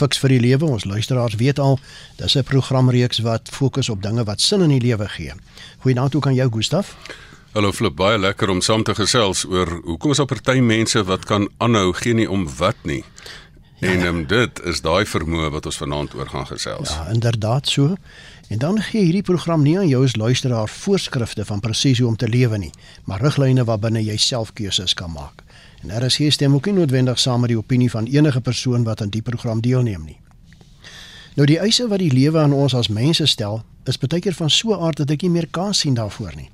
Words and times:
Fiks 0.00 0.20
vir 0.22 0.32
die 0.32 0.40
lewe, 0.40 0.64
ons 0.64 0.86
luisteraars 0.88 1.36
weet 1.36 1.58
al, 1.60 1.76
dis 2.16 2.36
'n 2.36 2.44
programreeks 2.48 3.18
wat 3.20 3.50
fokus 3.52 3.88
op 3.92 4.02
dinge 4.02 4.24
wat 4.24 4.40
sin 4.40 4.62
in 4.62 4.72
die 4.72 4.80
lewe 4.80 5.08
gee. 5.08 5.32
Goeienaand 5.82 6.14
ook 6.14 6.26
aan 6.26 6.34
jou 6.34 6.48
Gustaf. 6.52 6.96
Hallo 7.52 7.72
Flip, 7.72 7.94
baie 7.96 8.18
lekker 8.18 8.48
om 8.48 8.60
saam 8.60 8.82
te 8.82 8.94
gesels 8.94 9.44
oor 9.44 9.80
hoekom 9.84 10.10
is 10.10 10.16
daar 10.16 10.26
party 10.26 10.60
mense 10.60 11.04
wat 11.04 11.24
kan 11.24 11.48
aanhou 11.58 11.92
gee 11.92 12.14
nie 12.14 12.30
om 12.30 12.48
wat 12.56 12.76
nie. 12.82 13.04
Ja. 13.80 13.88
En 13.88 14.06
um, 14.06 14.26
dit 14.26 14.60
is 14.64 14.80
daai 14.80 15.04
vermoë 15.04 15.50
wat 15.50 15.66
ons 15.66 15.76
vanaand 15.76 16.14
oor 16.14 16.28
gaan 16.28 16.46
gesels. 16.46 16.88
Ja, 16.88 17.08
inderdaad 17.12 17.68
so. 17.68 17.96
En 18.48 18.58
dan 18.58 18.80
gee 18.82 19.02
hierdie 19.02 19.22
program 19.22 19.62
nie 19.62 19.78
aan 19.78 19.88
jou 19.88 20.04
as 20.04 20.16
luisteraar 20.16 20.68
voorskrifte 20.68 21.44
van 21.44 21.60
presies 21.60 21.98
hoe 21.98 22.08
om 22.08 22.16
te 22.16 22.28
lewe 22.28 22.58
nie, 22.58 22.72
maar 23.04 23.20
riglyne 23.20 23.64
waarbinne 23.64 24.04
jy 24.04 24.16
self 24.16 24.52
keuses 24.52 24.94
kan 24.94 25.12
maak. 25.12 25.42
En 25.80 26.10
hier 26.16 26.32
stem 26.32 26.54
ook 26.54 26.66
nie 26.66 26.74
noodwendig 26.74 27.18
saam 27.18 27.40
met 27.40 27.48
die 27.48 27.58
opinie 27.58 27.90
van 27.90 28.04
enige 28.04 28.40
persoon 28.40 28.82
wat 28.84 29.02
aan 29.02 29.08
die 29.08 29.22
program 29.22 29.60
deelneem 29.60 30.04
nie. 30.04 30.20
Nou 31.34 31.46
die 31.46 31.58
eise 31.58 31.88
wat 31.88 31.98
die 31.98 32.12
lewe 32.12 32.38
aan 32.38 32.52
ons 32.52 32.74
as 32.74 32.88
mense 32.88 33.26
stel, 33.26 33.62
is 33.88 33.98
baie 33.98 34.20
keer 34.20 34.34
van 34.34 34.50
so 34.50 34.74
'n 34.74 34.82
aard 34.82 34.96
dat 34.96 35.10
ek 35.10 35.22
nie 35.22 35.30
meer 35.30 35.46
kans 35.46 35.78
sien 35.78 35.94
daarvoor 35.94 36.32
nie. 36.36 36.50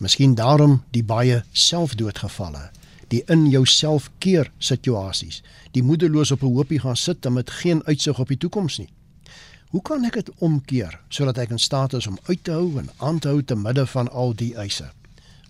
Miskien 0.00 0.34
daarom 0.34 0.82
die 0.90 1.02
baie 1.02 1.44
selfdoodgevalle, 1.52 2.70
die 3.08 3.22
in 3.26 3.48
jouself 3.48 4.10
keer 4.18 4.50
situasies, 4.58 5.42
die 5.72 5.82
moedeloos 5.82 6.30
op 6.30 6.42
'n 6.42 6.54
hoopie 6.54 6.80
gaan 6.80 6.96
sit 6.96 7.26
en 7.26 7.32
met 7.32 7.50
geen 7.50 7.84
uitsig 7.84 8.18
op 8.18 8.28
die 8.28 8.38
toekoms 8.38 8.78
nie. 8.78 8.88
Hoe 9.68 9.82
kan 9.82 10.04
ek 10.04 10.12
dit 10.12 10.30
omkeer 10.38 11.00
sodat 11.08 11.38
ek 11.38 11.50
in 11.50 11.58
staat 11.58 11.92
is 11.92 12.06
om 12.06 12.18
uit 12.22 12.44
te 12.44 12.50
hou 12.50 12.78
en 12.78 12.90
aan 12.96 13.18
te 13.18 13.28
hou 13.28 13.42
te 13.42 13.56
midde 13.56 13.86
van 13.86 14.10
al 14.10 14.34
die 14.34 14.54
eise? 14.54 14.90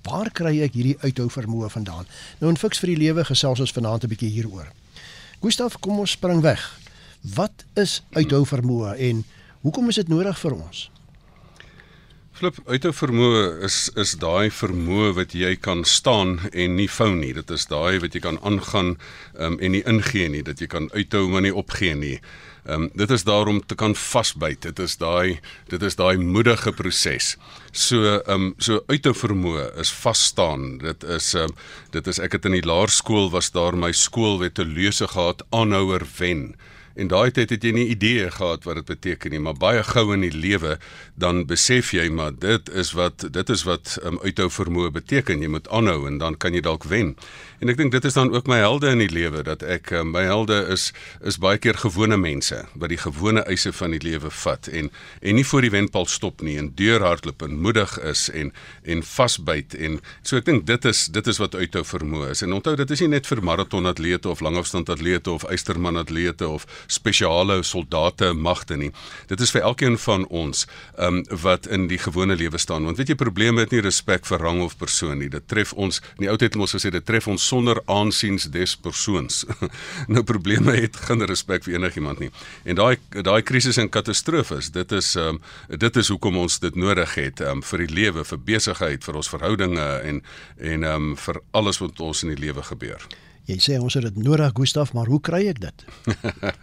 Waar 0.09 0.31
kry 0.33 0.63
ek 0.65 0.77
hierdie 0.79 0.97
uithou 1.05 1.29
vermoë 1.29 1.69
vandaan? 1.75 2.07
Nou 2.41 2.53
in 2.53 2.61
fiks 2.61 2.81
vir 2.81 2.95
die 2.95 3.01
lewe 3.05 3.25
gesels 3.29 3.61
ons 3.61 3.75
vanaand 3.77 4.05
'n 4.05 4.13
bietjie 4.13 4.31
hieroor. 4.33 4.69
Gustaf, 5.43 5.79
kom 5.81 5.99
ons 5.99 6.11
spring 6.17 6.41
weg. 6.41 6.63
Wat 7.35 7.65
is 7.75 8.03
uithou 8.17 8.47
vermoë 8.47 8.97
en 8.99 9.25
hoekom 9.61 9.89
is 9.89 10.01
dit 10.01 10.09
nodig 10.09 10.39
vir 10.39 10.55
ons? 10.55 10.91
Flip, 12.39 12.59
uithou 12.71 12.93
vermoë 12.95 13.65
is 13.67 13.77
is 13.99 14.13
daai 14.23 14.51
vermoë 14.55 15.15
wat 15.17 15.33
jy 15.35 15.57
kan 15.57 15.85
staan 15.85 16.37
en 16.53 16.77
nie 16.77 16.89
vou 16.89 17.11
nie. 17.15 17.33
Dit 17.35 17.51
is 17.51 17.67
daai 17.67 17.99
wat 17.99 18.15
jy 18.15 18.21
kan 18.21 18.39
aangaan 18.47 18.97
um, 19.39 19.59
en 19.59 19.73
nie 19.75 19.83
ingee 19.83 20.29
nie, 20.29 20.43
dat 20.43 20.61
jy 20.61 20.69
kan 20.71 20.87
uithou 20.95 21.29
maar 21.29 21.43
nie 21.43 21.55
opgee 21.55 21.95
nie. 21.99 22.21
Ehm 22.69 22.83
um, 22.83 22.91
dit 22.93 23.11
is 23.11 23.25
daarom 23.25 23.63
te 23.67 23.75
kan 23.75 23.95
vasbyt. 23.97 24.63
Dit 24.63 24.79
is 24.79 24.97
daai 25.01 25.41
dit 25.73 25.83
is 25.83 25.97
daai 25.97 26.19
moedige 26.21 26.73
proses. 26.77 27.37
So 27.73 28.03
ehm 28.05 28.35
um, 28.35 28.55
so 28.59 28.83
uit 28.87 29.03
te 29.03 29.15
vermoë 29.15 29.71
is 29.81 29.93
vas 30.03 30.25
staan. 30.25 30.77
Dit 30.83 31.05
is 31.05 31.33
ehm 31.35 31.49
um, 31.49 31.55
dit 31.97 32.07
is 32.07 32.21
ek 32.21 32.37
het 32.37 32.45
in 32.45 32.59
die 32.59 32.67
laerskool 32.69 33.31
was 33.33 33.51
daar 33.57 33.77
my 33.77 33.93
skoolwette 33.93 34.65
leuse 34.69 35.09
gehad 35.09 35.47
aanhouer 35.49 36.05
wen. 36.19 36.57
En 36.99 37.11
daai 37.11 37.31
tyd 37.31 37.53
het 37.55 37.63
jy 37.63 37.71
nie 37.77 37.87
idee 37.93 38.27
gehad 38.35 38.65
wat 38.67 38.81
dit 38.81 38.89
beteken 38.89 39.31
nie, 39.31 39.39
maar 39.43 39.55
baie 39.55 39.85
gou 39.87 40.09
in 40.17 40.25
die 40.27 40.35
lewe 40.35 40.79
dan 41.15 41.45
besef 41.47 41.93
jy 41.95 42.09
maar 42.11 42.35
dit 42.35 42.71
is 42.75 42.91
wat 42.99 43.23
dit 43.35 43.53
is 43.55 43.63
wat 43.69 43.95
um, 44.03 44.19
uithou 44.25 44.49
vermoë 44.51 44.91
beteken. 44.97 45.45
Jy 45.45 45.51
moet 45.55 45.69
aanhou 45.71 46.09
en 46.11 46.19
dan 46.19 46.35
kan 46.43 46.57
jy 46.57 46.63
dalk 46.67 46.89
wen. 46.91 47.15
En 47.63 47.71
ek 47.71 47.79
dink 47.79 47.95
dit 47.95 48.05
is 48.07 48.19
dan 48.19 48.33
ook 48.35 48.51
my 48.51 48.59
helde 48.63 48.91
in 48.95 49.03
die 49.03 49.11
lewe 49.11 49.45
dat 49.47 49.63
ek 49.63 49.93
um, 49.95 50.11
my 50.15 50.25
helde 50.27 50.59
is 50.75 50.89
is 51.27 51.39
baie 51.43 51.59
keer 51.63 51.79
gewone 51.79 52.19
mense 52.19 52.65
wat 52.75 52.91
die 52.91 53.01
gewone 53.01 53.43
eise 53.51 53.73
van 53.75 53.95
die 53.95 54.03
lewe 54.03 54.31
vat 54.43 54.67
en 54.71 54.91
en 55.23 55.39
nie 55.39 55.47
voor 55.47 55.67
die 55.67 55.73
wenpaal 55.75 56.07
stop 56.11 56.43
nie 56.43 56.57
en 56.59 56.73
deurhardloop 56.79 57.43
en 57.47 57.59
moedig 57.63 57.95
is 58.11 58.27
en 58.31 58.53
en 58.83 59.03
vasbyt 59.07 59.75
en 59.79 59.99
so 60.23 60.39
ek 60.39 60.47
dink 60.51 60.67
dit 60.67 60.91
is 60.91 61.07
dit 61.15 61.31
is 61.31 61.39
wat 61.43 61.55
uithou 61.55 61.85
vermoë 61.87 62.35
is. 62.35 62.43
En 62.47 62.59
onthou 62.59 62.75
dit 62.79 62.91
is 62.95 63.07
nie 63.07 63.13
net 63.15 63.31
vir 63.31 63.43
maratonatlete 63.43 64.31
of 64.31 64.43
langafstandatlete 64.43 65.31
of 65.31 65.47
eystermanatlete 65.51 66.49
of 66.49 66.67
spesiale 66.89 67.61
soldate 67.63 68.33
magte 68.33 68.77
nie. 68.77 68.91
Dit 69.31 69.41
is 69.45 69.53
vir 69.55 69.67
elkeen 69.69 69.99
van 70.01 70.27
ons 70.27 70.67
um, 70.97 71.23
wat 71.45 71.69
in 71.69 71.87
die 71.91 72.01
gewone 72.01 72.37
lewe 72.37 72.59
staan. 72.59 72.89
Want 72.89 72.99
weet 73.01 73.13
jy 73.13 73.19
probleme 73.21 73.65
het 73.65 73.75
nie 73.75 73.83
respek 73.85 74.27
vir 74.29 74.43
rang 74.43 74.63
of 74.65 74.77
persoon 74.81 75.21
nie. 75.23 75.31
Dit 75.33 75.49
tref 75.51 75.75
ons 75.77 76.01
in 76.17 76.27
die 76.27 76.33
ou 76.33 76.37
tyd 76.37 76.55
het 76.55 76.61
ons 76.61 76.77
gesê 76.77 76.93
dit 76.95 77.05
tref 77.05 77.29
ons 77.29 77.49
sonder 77.53 77.81
aansiens 77.87 78.49
des 78.55 78.75
persoons. 78.77 79.45
nou 80.15 80.25
probleme 80.27 80.75
het 80.77 80.97
geen 81.09 81.25
respek 81.29 81.67
vir 81.67 81.79
enigiemand 81.79 82.25
nie. 82.25 82.33
En 82.65 82.81
daai 82.81 82.97
daai 83.13 83.43
krisis 83.43 83.79
en 83.81 83.91
katastrofes, 83.93 84.73
dit 84.75 84.93
is 84.97 85.15
um, 85.21 85.41
dit 85.69 86.03
is 86.03 86.13
hoekom 86.13 86.41
ons 86.41 86.59
dit 86.65 86.77
nodig 86.77 87.15
het 87.21 87.45
um, 87.45 87.63
vir 87.63 87.85
die 87.85 87.93
lewe, 88.01 88.25
vir 88.25 88.45
besigheid, 88.51 89.05
vir 89.05 89.21
ons 89.21 89.33
verhoudinge 89.33 89.89
en 90.11 90.23
en 90.59 90.85
um, 90.85 91.15
vir 91.17 91.43
alles 91.53 91.81
wat 91.83 92.01
ons 92.01 92.25
in 92.25 92.35
die 92.35 92.43
lewe 92.49 92.65
gebeur. 92.67 93.05
Jy 93.49 93.57
sê 93.65 93.77
ons 93.81 93.95
het 93.97 94.05
dit 94.05 94.17
nodig, 94.21 94.51
Gustaf, 94.57 94.93
maar 94.93 95.09
hoe 95.09 95.21
kry 95.25 95.47
ek 95.49 95.63
dit? 95.63 95.85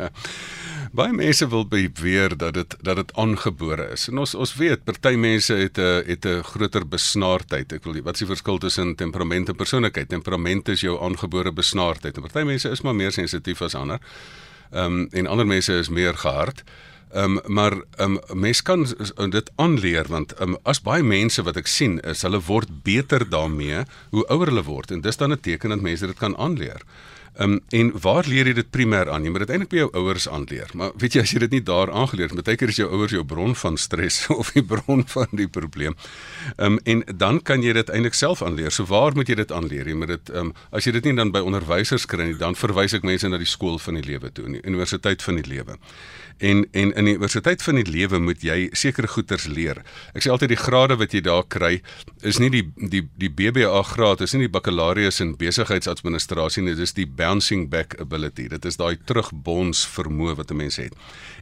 Baie 0.98 1.14
mense 1.18 1.48
wil 1.50 1.66
beweer 1.66 2.36
dat 2.38 2.54
dit 2.54 2.76
dat 2.86 3.00
dit 3.02 3.14
aangebore 3.18 3.88
is. 3.96 4.06
En 4.12 4.22
ons 4.22 4.36
ons 4.38 4.54
weet 4.60 4.84
party 4.86 5.16
mense 5.18 5.54
het 5.54 5.82
'n 5.82 6.06
het 6.06 6.26
'n 6.26 6.44
groter 6.46 6.86
besnaardheid. 6.88 7.74
Ek 7.74 7.84
wil 7.84 8.02
wat 8.04 8.14
is 8.14 8.24
die 8.24 8.30
verskil 8.30 8.58
tussen 8.58 8.96
temperament 8.96 9.50
en 9.50 9.56
persoonlikheid? 9.56 10.10
Temperament 10.10 10.70
is 10.70 10.82
jou 10.82 11.02
aangebore 11.02 11.52
besnaardheid. 11.52 12.16
En 12.16 12.22
party 12.22 12.46
mense 12.46 12.70
is 12.70 12.82
maar 12.82 12.96
meer 12.96 13.12
sensitief 13.12 13.62
as 13.62 13.76
ander. 13.76 14.00
Ehm 14.72 14.86
um, 14.86 15.08
en 15.12 15.28
ander 15.28 15.48
mense 15.48 15.74
is 15.74 15.90
meer 15.90 16.14
gehard. 16.14 16.62
Ehm 16.62 16.95
um, 17.16 17.40
maar 17.48 17.74
ehm 17.98 18.18
um, 18.18 18.40
mense 18.42 18.64
kan 18.64 18.86
dit 19.30 19.52
aanleer 19.56 20.08
want 20.10 20.34
um, 20.42 20.58
as 20.64 20.82
baie 20.82 21.04
mense 21.04 21.44
wat 21.44 21.58
ek 21.58 21.68
sien 21.68 22.00
is 22.04 22.22
hulle 22.28 22.42
word 22.48 22.70
beter 22.84 23.30
daarmee 23.30 23.86
hoe 24.12 24.26
ouer 24.28 24.52
hulle 24.52 24.64
word 24.64 24.92
en 24.92 25.02
dis 25.02 25.18
dan 25.18 25.32
'n 25.32 25.40
teken 25.40 25.70
dat 25.70 25.82
mense 25.82 26.08
dit 26.08 26.18
kan 26.18 26.38
aanleer. 26.38 26.82
Ehm 27.36 27.52
um, 27.52 27.60
en 27.70 27.92
waar 28.02 28.24
leer 28.28 28.48
jy 28.48 28.54
dit 28.56 28.70
primêr 28.72 29.10
aan? 29.12 29.24
Jy 29.24 29.32
moet 29.34 29.44
dit 29.44 29.50
eintlik 29.52 29.72
by 29.74 29.80
jou 29.82 29.90
ouers 30.00 30.28
aanleer. 30.32 30.70
Maar 30.74 30.94
weet 31.02 31.18
jy 31.18 31.24
as 31.26 31.32
jy 31.34 31.40
dit 31.44 31.56
nie 31.58 31.64
daar 31.68 31.92
aangeleer 31.92 32.32
het, 32.32 32.44
baie 32.48 32.56
keer 32.56 32.72
is 32.72 32.80
jou 32.80 32.88
ouers 32.88 33.12
jou 33.12 33.24
bron 33.28 33.56
van 33.60 33.76
stres 33.78 34.22
of 34.40 34.54
die 34.56 34.64
bron 34.64 35.04
van 35.12 35.28
die 35.36 35.48
probleem. 35.48 35.98
Ehm 36.56 36.78
um, 36.78 36.80
en 36.86 37.04
dan 37.18 37.42
kan 37.44 37.64
jy 37.64 37.74
dit 37.76 37.92
eintlik 37.92 38.16
self 38.16 38.44
aanleer. 38.46 38.72
So 38.72 38.88
waar 38.88 39.18
moet 39.20 39.28
jy 39.28 39.36
dit 39.42 39.52
aanleer? 39.52 39.90
Jy 39.92 39.98
moet 40.00 40.14
dit 40.14 40.32
ehm 40.32 40.54
um, 40.54 40.54
as 40.72 40.88
jy 40.88 40.96
dit 40.96 41.10
nie 41.10 41.16
dan 41.20 41.34
by 41.36 41.44
onderwysers 41.44 42.08
kry 42.08 42.30
nie, 42.30 42.38
dan 42.40 42.56
verwys 42.56 42.96
ek 42.96 43.04
mense 43.04 43.28
na 43.28 43.42
die 43.42 43.50
skool 43.50 43.80
van 43.84 44.00
die 44.00 44.06
lewe 44.08 44.32
toe, 44.32 44.48
die 44.48 44.64
universiteit 44.64 45.26
van 45.26 45.42
die 45.42 45.48
lewe. 45.50 45.76
En 46.38 46.64
en 46.72 46.94
in 46.94 47.06
die 47.12 47.18
universiteit 47.18 47.64
van 47.64 47.82
die 47.82 47.88
lewe 47.88 48.20
moet 48.20 48.44
jy 48.44 48.70
sekere 48.72 49.08
goeters 49.12 49.50
leer. 49.52 49.84
Ek 50.16 50.24
sê 50.24 50.32
altyd 50.32 50.56
die 50.56 50.60
grade 50.64 50.96
wat 51.00 51.12
jy 51.12 51.22
daar 51.28 51.44
kry 51.48 51.82
is 52.24 52.40
nie 52.40 52.52
die 52.52 52.64
die 52.76 53.04
die 53.20 53.32
BBA 53.32 53.84
graad, 53.92 54.24
is 54.24 54.34
nie 54.36 54.48
die 54.48 54.52
bakkalaureus 54.56 55.20
in 55.24 55.36
besigheidsadministrasie 55.40 56.64
nie, 56.64 56.76
dis 56.76 56.96
die 56.96 57.08
bouncing 57.26 57.70
back 57.70 57.96
ability. 58.02 58.48
Dit 58.52 58.66
is 58.66 58.78
daai 58.82 58.98
terugbons 59.06 59.86
vermoë 59.96 60.36
wat 60.42 60.52
'n 60.52 60.58
mens 60.62 60.76
het. 60.76 60.94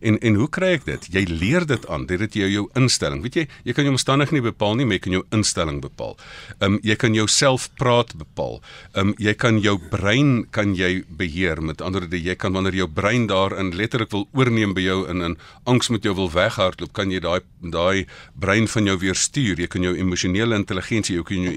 En 0.02 0.20
en 0.20 0.36
hoe 0.36 0.50
kry 0.50 0.74
ek 0.78 0.86
dit? 0.86 1.08
Jy 1.12 1.26
leer 1.28 1.66
dit 1.66 1.88
aan 1.88 2.06
deur 2.06 2.18
dit 2.18 2.34
jou 2.34 2.50
jou 2.50 2.70
instelling. 2.76 3.22
Weet 3.22 3.36
jy, 3.36 3.48
jy 3.64 3.74
kan 3.74 3.84
jou 3.84 3.94
omstandighede 3.94 4.42
nie 4.42 4.52
bepaal 4.52 4.76
nie, 4.76 4.86
maar 4.86 4.94
jy 4.94 5.00
kan 5.00 5.12
jou 5.12 5.26
instelling 5.32 5.82
bepaal. 5.82 6.18
Ehm 6.60 6.74
um, 6.74 6.80
jy 6.84 6.96
kan 6.96 7.14
jouself 7.14 7.70
praat 7.76 8.16
bepaal. 8.16 8.62
Ehm 8.94 9.08
um, 9.08 9.14
jy 9.18 9.34
kan 9.34 9.60
jou 9.60 9.78
brein 9.90 10.46
kan 10.52 10.76
jy 10.76 11.04
beheer. 11.08 11.62
Met 11.62 11.82
ander 11.82 12.04
woorde, 12.04 12.20
jy 12.20 12.36
kan 12.36 12.54
wanneer 12.54 12.76
jou 12.76 12.88
brein 12.88 13.28
daarin 13.28 13.74
letterlik 13.76 14.12
wil 14.12 14.28
oorneem 14.34 14.74
jou 14.78 15.08
in 15.10 15.22
in 15.22 15.38
angs 15.66 15.90
met 15.90 16.04
jou 16.04 16.14
wil 16.16 16.30
weghardloop, 16.30 16.94
kan 16.94 17.12
jy 17.12 17.20
daai 17.20 17.42
daai 17.62 18.06
brein 18.36 18.68
van 18.68 18.86
jou 18.86 18.98
weer 19.00 19.16
stuur. 19.16 19.60
Jy 19.60 19.68
kan 19.68 19.84
jou 19.84 19.96
emosionele 19.96 20.56
intelligensie, 20.56 21.16
jy 21.16 21.24
kan 21.24 21.44
jou 21.44 21.54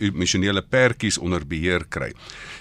emosionele 0.00 0.62
pertjies 0.62 1.18
onder 1.18 1.44
beheer 1.46 1.84
kry. 1.88 2.12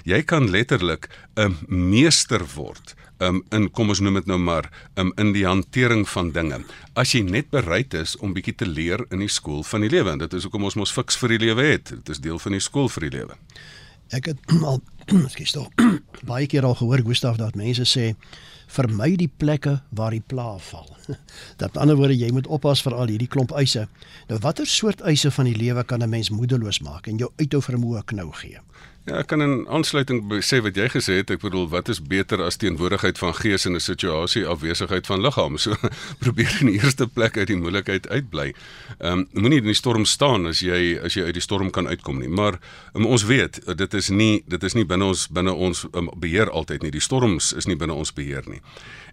Jy 0.06 0.22
kan 0.24 0.50
letterlik 0.50 1.07
'n 1.36 1.58
meester 1.68 2.44
word 2.56 2.96
um, 3.20 3.42
in 3.54 3.70
kom 3.72 3.92
ons 3.94 4.02
noem 4.04 4.20
dit 4.20 4.30
nou 4.30 4.38
maar 4.42 4.70
um, 5.00 5.12
in 5.22 5.34
die 5.36 5.46
hantering 5.48 6.06
van 6.10 6.32
dinge. 6.36 6.62
As 6.98 7.14
jy 7.16 7.24
net 7.26 7.50
bereid 7.54 7.96
is 7.98 8.16
om 8.24 8.36
bietjie 8.36 8.56
te 8.58 8.68
leer 8.68 9.06
in 9.12 9.24
die 9.24 9.32
skool 9.32 9.64
van 9.68 9.86
die 9.86 9.92
lewe 9.94 10.14
en 10.14 10.24
dit 10.26 10.38
is 10.38 10.48
hoekom 10.48 10.68
ons 10.70 10.78
mos 10.80 10.94
fiks 10.94 11.18
vir 11.22 11.36
die 11.36 11.44
lewe 11.48 11.72
het. 11.74 11.94
Dit 11.96 12.14
is 12.16 12.22
deel 12.24 12.40
van 12.40 12.58
die 12.58 12.64
skool 12.64 12.90
vir 12.94 13.08
die 13.08 13.16
lewe. 13.20 13.40
Ek 14.16 14.32
het 14.32 14.54
al 14.70 14.82
skielik 15.34 15.56
tog 15.56 15.72
baie 16.32 16.48
keer 16.50 16.68
al 16.68 16.78
gehoor 16.80 17.04
Gustaf 17.06 17.40
dat 17.42 17.58
mense 17.60 17.88
sê 17.88 18.14
vermy 18.68 19.14
die 19.16 19.30
plekke 19.32 19.78
waar 19.96 20.12
die 20.12 20.24
pla 20.24 20.58
val. 20.60 20.90
Dat 21.62 21.72
die 21.72 21.80
ander 21.80 21.96
woorde 21.96 22.18
jy 22.20 22.34
moet 22.36 22.50
oppas 22.52 22.82
vir 22.84 22.98
al 22.98 23.08
hierdie 23.08 23.30
klomp 23.32 23.54
eise. 23.56 23.86
Nou 24.28 24.40
watter 24.44 24.68
soort 24.68 25.02
eise 25.08 25.32
van 25.32 25.48
die 25.48 25.56
lewe 25.56 25.86
kan 25.88 26.04
'n 26.04 26.10
mens 26.10 26.30
moedeloos 26.30 26.82
maak 26.84 27.08
en 27.08 27.18
jou 27.18 27.32
uithou 27.40 27.62
vermoë 27.64 28.04
knou 28.06 28.28
gee? 28.44 28.60
Ja, 29.08 29.22
ek 29.22 29.30
kan 29.32 29.40
in 29.40 29.62
aansluiting 29.72 30.26
sê 30.44 30.58
wat 30.60 30.76
jy 30.76 30.90
gesê 30.92 31.22
het. 31.22 31.30
Ek 31.32 31.40
bedoel, 31.40 31.70
wat 31.72 31.88
is 31.88 32.02
beter 32.04 32.42
as 32.44 32.58
teenwoordigheid 32.60 33.16
van 33.22 33.32
gees 33.38 33.64
in 33.66 33.78
'n 33.78 33.80
situasie 33.80 34.44
afwesigheid 34.44 35.08
van 35.08 35.22
liggaam? 35.24 35.56
So 35.58 35.76
probeer 36.24 36.58
in 36.60 36.68
die 36.68 36.76
eerste 36.76 37.08
plek 37.08 37.38
uit 37.38 37.48
die 37.48 37.56
moeilikheid 37.56 38.10
uitbly. 38.10 38.52
Ehm 39.00 39.24
um, 39.24 39.28
moenie 39.32 39.62
in 39.64 39.72
die 39.72 39.80
storm 39.80 40.04
staan 40.06 40.46
as 40.52 40.60
jy 40.60 41.00
as 41.00 41.16
jy 41.16 41.24
uit 41.24 41.40
die 41.40 41.46
storm 41.46 41.72
kan 41.72 41.88
uitkom 41.88 42.20
nie. 42.20 42.28
Maar 42.28 42.60
um, 42.94 43.06
ons 43.06 43.24
weet 43.24 43.62
dit 43.78 43.94
is 43.94 44.10
nie 44.10 44.44
dit 44.46 44.64
is 44.64 44.76
nie 44.76 44.86
binne 44.86 45.06
ons 45.06 45.28
binne 45.32 45.54
ons 45.54 45.86
um, 45.94 46.12
beheer 46.20 46.52
altyd 46.52 46.84
nie. 46.84 46.92
Die 46.92 47.08
storms 47.08 47.54
is 47.54 47.66
nie 47.66 47.80
binne 47.80 47.94
ons 47.94 48.12
beheer 48.12 48.44
nie. 48.46 48.60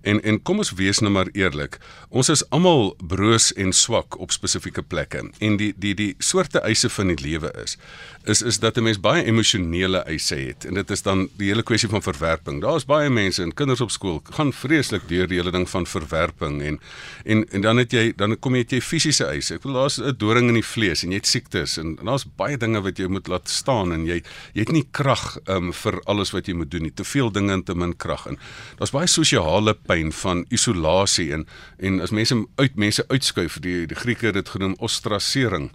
En 0.04 0.20
en 0.22 0.40
kom 0.42 0.60
ons 0.60 0.72
wees 0.76 1.00
nou 1.00 1.12
maar 1.12 1.28
eerlik. 1.32 1.78
Ons 2.08 2.28
is 2.28 2.44
almal 2.54 2.92
broos 3.00 3.50
en 3.60 3.72
swak 3.72 4.18
op 4.20 4.32
spesifieke 4.34 4.82
plekke. 4.82 5.22
En 5.38 5.56
die 5.60 5.72
die 5.80 5.94
die 5.96 6.14
soorte 6.18 6.60
eise 6.68 6.90
van 6.92 7.12
die 7.12 7.20
lewe 7.24 7.52
is 7.64 7.78
is 8.24 8.42
is 8.42 8.58
dat 8.58 8.76
'n 8.76 8.82
mens 8.82 9.00
baie 9.00 9.24
emosionele 9.24 9.98
eise 10.04 10.34
het 10.34 10.64
en 10.64 10.74
dit 10.74 10.90
is 10.90 11.02
dan 11.02 11.28
die 11.36 11.48
hele 11.48 11.62
kwessie 11.62 11.88
van 11.88 12.02
verwerping. 12.02 12.60
Daar's 12.60 12.84
baie 12.84 13.10
mense 13.10 13.42
en 13.42 13.54
kinders 13.54 13.80
op 13.80 13.90
skool 13.90 14.22
gaan 14.30 14.52
vreeslik 14.52 15.08
deur 15.08 15.28
die 15.28 15.38
hele 15.38 15.50
ding 15.50 15.68
van 15.68 15.86
verwerping 15.86 16.62
en 16.62 16.80
en 17.24 17.44
en 17.50 17.60
dan 17.60 17.76
het 17.76 17.92
jy 17.92 18.12
dan 18.16 18.38
kom 18.38 18.54
jy 18.54 18.60
het 18.60 18.72
jy 18.72 18.80
fisiese 18.80 19.24
eise. 19.24 19.54
Ek 19.54 19.62
bedoel 19.62 19.80
daar's 19.80 19.98
'n 19.98 20.14
doring 20.18 20.48
in 20.48 20.54
die 20.54 20.66
vlees 20.74 21.02
en 21.02 21.10
jy 21.10 21.16
het 21.16 21.26
siektes 21.26 21.76
en, 21.78 21.96
en 21.98 22.04
daar's 22.04 22.26
baie 22.36 22.56
dinge 22.56 22.80
wat 22.80 22.98
jy 22.98 23.06
moet 23.06 23.28
laat 23.28 23.48
staan 23.48 23.92
en 23.92 24.06
jy 24.06 24.22
jy 24.52 24.60
het 24.60 24.72
nie 24.72 24.86
krag 24.90 25.38
um, 25.46 25.72
vir 25.72 26.00
alles 26.04 26.30
wat 26.30 26.46
jy 26.46 26.54
moet 26.54 26.70
doen 26.70 26.82
nie. 26.82 26.94
Te 26.94 27.04
veel 27.04 27.32
dinge 27.32 27.52
en 27.52 27.62
te 27.62 27.74
min 27.74 27.96
krag 27.96 28.26
in. 28.26 28.38
Daar's 28.78 28.90
baie 28.90 29.06
sosiale 29.06 29.74
pyn 29.74 29.93
van 30.12 30.44
isolasie 30.48 31.32
en 31.32 31.46
en 31.78 32.00
as 32.00 32.10
mense 32.10 32.46
uit 32.54 32.76
mense 32.76 33.04
uitskuif, 33.08 33.58
die 33.60 33.86
die 33.86 33.96
Grieke 33.96 34.26
het 34.26 34.34
dit 34.34 34.48
genoem 34.48 34.74
ostrasering 34.78 35.70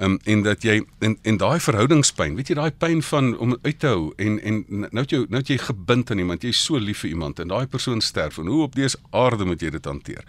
um, 0.00 0.18
en 0.24 0.42
dat 0.42 0.62
jy 0.62 0.82
en 0.98 1.18
en 1.22 1.36
daai 1.36 1.60
verhoudingspyn, 1.60 2.36
weet 2.36 2.52
jy 2.52 2.58
daai 2.58 2.72
pyn 2.78 3.02
van 3.02 3.32
om 3.38 3.56
uit 3.62 3.78
te 3.78 3.86
hou 3.86 4.12
en 4.16 4.38
en 4.42 4.64
nou 4.68 5.02
het 5.02 5.14
jy 5.16 5.24
nou 5.28 5.42
het 5.42 5.48
jy 5.48 5.58
gebind 5.58 6.10
aan 6.10 6.18
iemand, 6.18 6.42
jy's 6.42 6.64
so 6.64 6.78
lief 6.78 7.04
vir 7.04 7.14
iemand 7.14 7.40
en 7.40 7.52
daai 7.52 7.66
persoon 7.66 8.00
sterf 8.00 8.38
en 8.38 8.50
hoe 8.52 8.62
op 8.62 8.74
dese 8.78 8.98
aarde 9.10 9.44
moet 9.44 9.62
jy 9.62 9.70
dit 9.70 9.84
hanteer? 9.84 10.24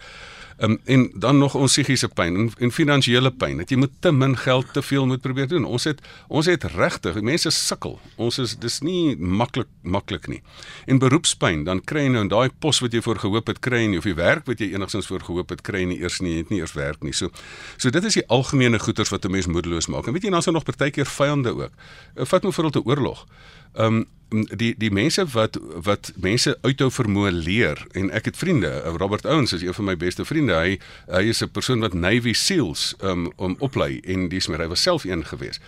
Um, 0.58 0.80
en 0.84 1.12
dan 1.16 1.38
nog 1.38 1.56
ons 1.56 1.72
psigiese 1.72 2.08
pyn 2.08 2.36
en, 2.40 2.46
en 2.64 2.72
finansiële 2.72 3.28
pyn 3.36 3.58
dat 3.60 3.74
jy 3.74 3.76
moet 3.82 3.92
te 4.00 4.12
min 4.16 4.38
geld 4.40 4.70
te 4.72 4.80
veel 4.82 5.04
moet 5.10 5.20
probeer 5.20 5.50
doen. 5.52 5.66
Ons 5.68 5.84
het 5.84 6.00
ons 6.32 6.48
het 6.48 6.64
regtig 6.78 7.20
mense 7.20 7.52
sukkel. 7.52 7.98
Ons 8.16 8.40
is 8.40 8.54
dis 8.64 8.80
nie 8.80 9.18
maklik 9.20 9.68
maklik 9.84 10.30
nie. 10.32 10.40
En 10.88 11.02
beroepspyn, 11.04 11.66
dan 11.68 11.82
kry 11.84 12.06
jy 12.06 12.14
nou 12.14 12.24
daai 12.32 12.56
pos 12.64 12.80
wat 12.80 12.96
jy 12.96 13.02
voor 13.04 13.20
gehoop 13.20 13.52
het 13.52 13.60
kry 13.60 13.84
en 13.90 13.98
of 14.00 14.08
die 14.08 14.16
werk 14.16 14.48
wat 14.48 14.64
jy 14.64 14.72
enigstens 14.72 15.12
voor 15.12 15.28
gehoop 15.28 15.52
het 15.52 15.66
kry 15.68 15.84
nie 15.92 16.00
eers 16.00 16.22
nie, 16.24 16.38
het 16.40 16.54
nie 16.54 16.62
eers 16.64 16.78
werk 16.80 17.04
nie. 17.04 17.12
So 17.12 17.36
so 17.76 17.92
dit 17.92 18.08
is 18.08 18.22
die 18.22 18.26
algemene 18.32 18.80
goeters 18.80 19.12
wat 19.12 19.26
'n 19.28 19.32
mens 19.36 19.52
moedeloos 19.52 19.92
maak. 19.92 20.08
En 20.08 20.14
weet 20.14 20.24
jy, 20.24 20.30
dan 20.30 20.40
is 20.40 20.46
daar 20.46 20.54
nog 20.54 20.64
partykeer 20.64 21.06
vyande 21.06 21.52
ook. 21.52 21.72
Vat 22.16 22.44
nou 22.44 22.54
vir 22.54 22.66
'n 22.66 22.82
oorlog. 22.86 23.28
Ehm 23.76 23.86
um, 23.86 24.06
die 24.30 24.76
die 24.78 24.92
mense 24.92 25.26
wat 25.32 25.60
wat 25.84 26.12
mense 26.16 26.58
uithou 26.62 26.90
vermoë 26.92 27.32
leer 27.32 27.82
en 27.92 28.10
ek 28.12 28.26
het 28.32 28.38
vriende 28.38 28.72
Robert 28.98 29.26
Owens 29.26 29.54
is 29.54 29.62
een 29.62 29.74
van 29.74 29.86
my 29.86 29.96
beste 29.98 30.26
vriende. 30.26 30.54
Hy 30.54 30.80
hy 31.12 31.24
is 31.30 31.44
'n 31.44 31.52
persoon 31.52 31.80
wat 31.80 31.94
Navy 31.94 32.34
Seals 32.34 32.96
um, 33.02 33.32
om 33.36 33.56
oplei 33.60 34.00
en 34.04 34.30
dis 34.30 34.48
maar 34.48 34.60
hy 34.60 34.68
was 34.68 34.82
self 34.82 35.04
een 35.04 35.26
gewees 35.26 35.60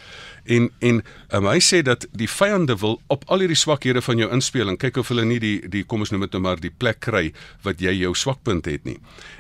en 0.48 0.70
en 0.80 1.02
um, 1.36 1.48
hy 1.52 1.60
sê 1.64 1.82
dat 1.86 2.06
die 2.12 2.30
vyande 2.30 2.78
wil 2.82 3.00
op 3.14 3.26
al 3.28 3.44
hierdie 3.44 3.60
swakhede 3.60 4.02
van 4.02 4.22
jou 4.22 4.30
inspel 4.34 4.72
en 4.72 4.80
kyk 4.80 4.98
of 5.02 5.12
hulle 5.12 5.26
nie 5.28 5.40
die 5.44 5.56
die 5.68 5.84
kom 5.84 6.06
ons 6.06 6.12
noem 6.14 6.26
dit 6.28 6.38
nou 6.38 6.44
maar 6.46 6.62
die 6.62 6.72
plek 6.72 7.00
kry 7.04 7.32
wat 7.66 7.82
jy 7.84 7.94
jou 8.00 8.14
swakpunt 8.16 8.66
het 8.70 8.86
nie. 8.88 8.98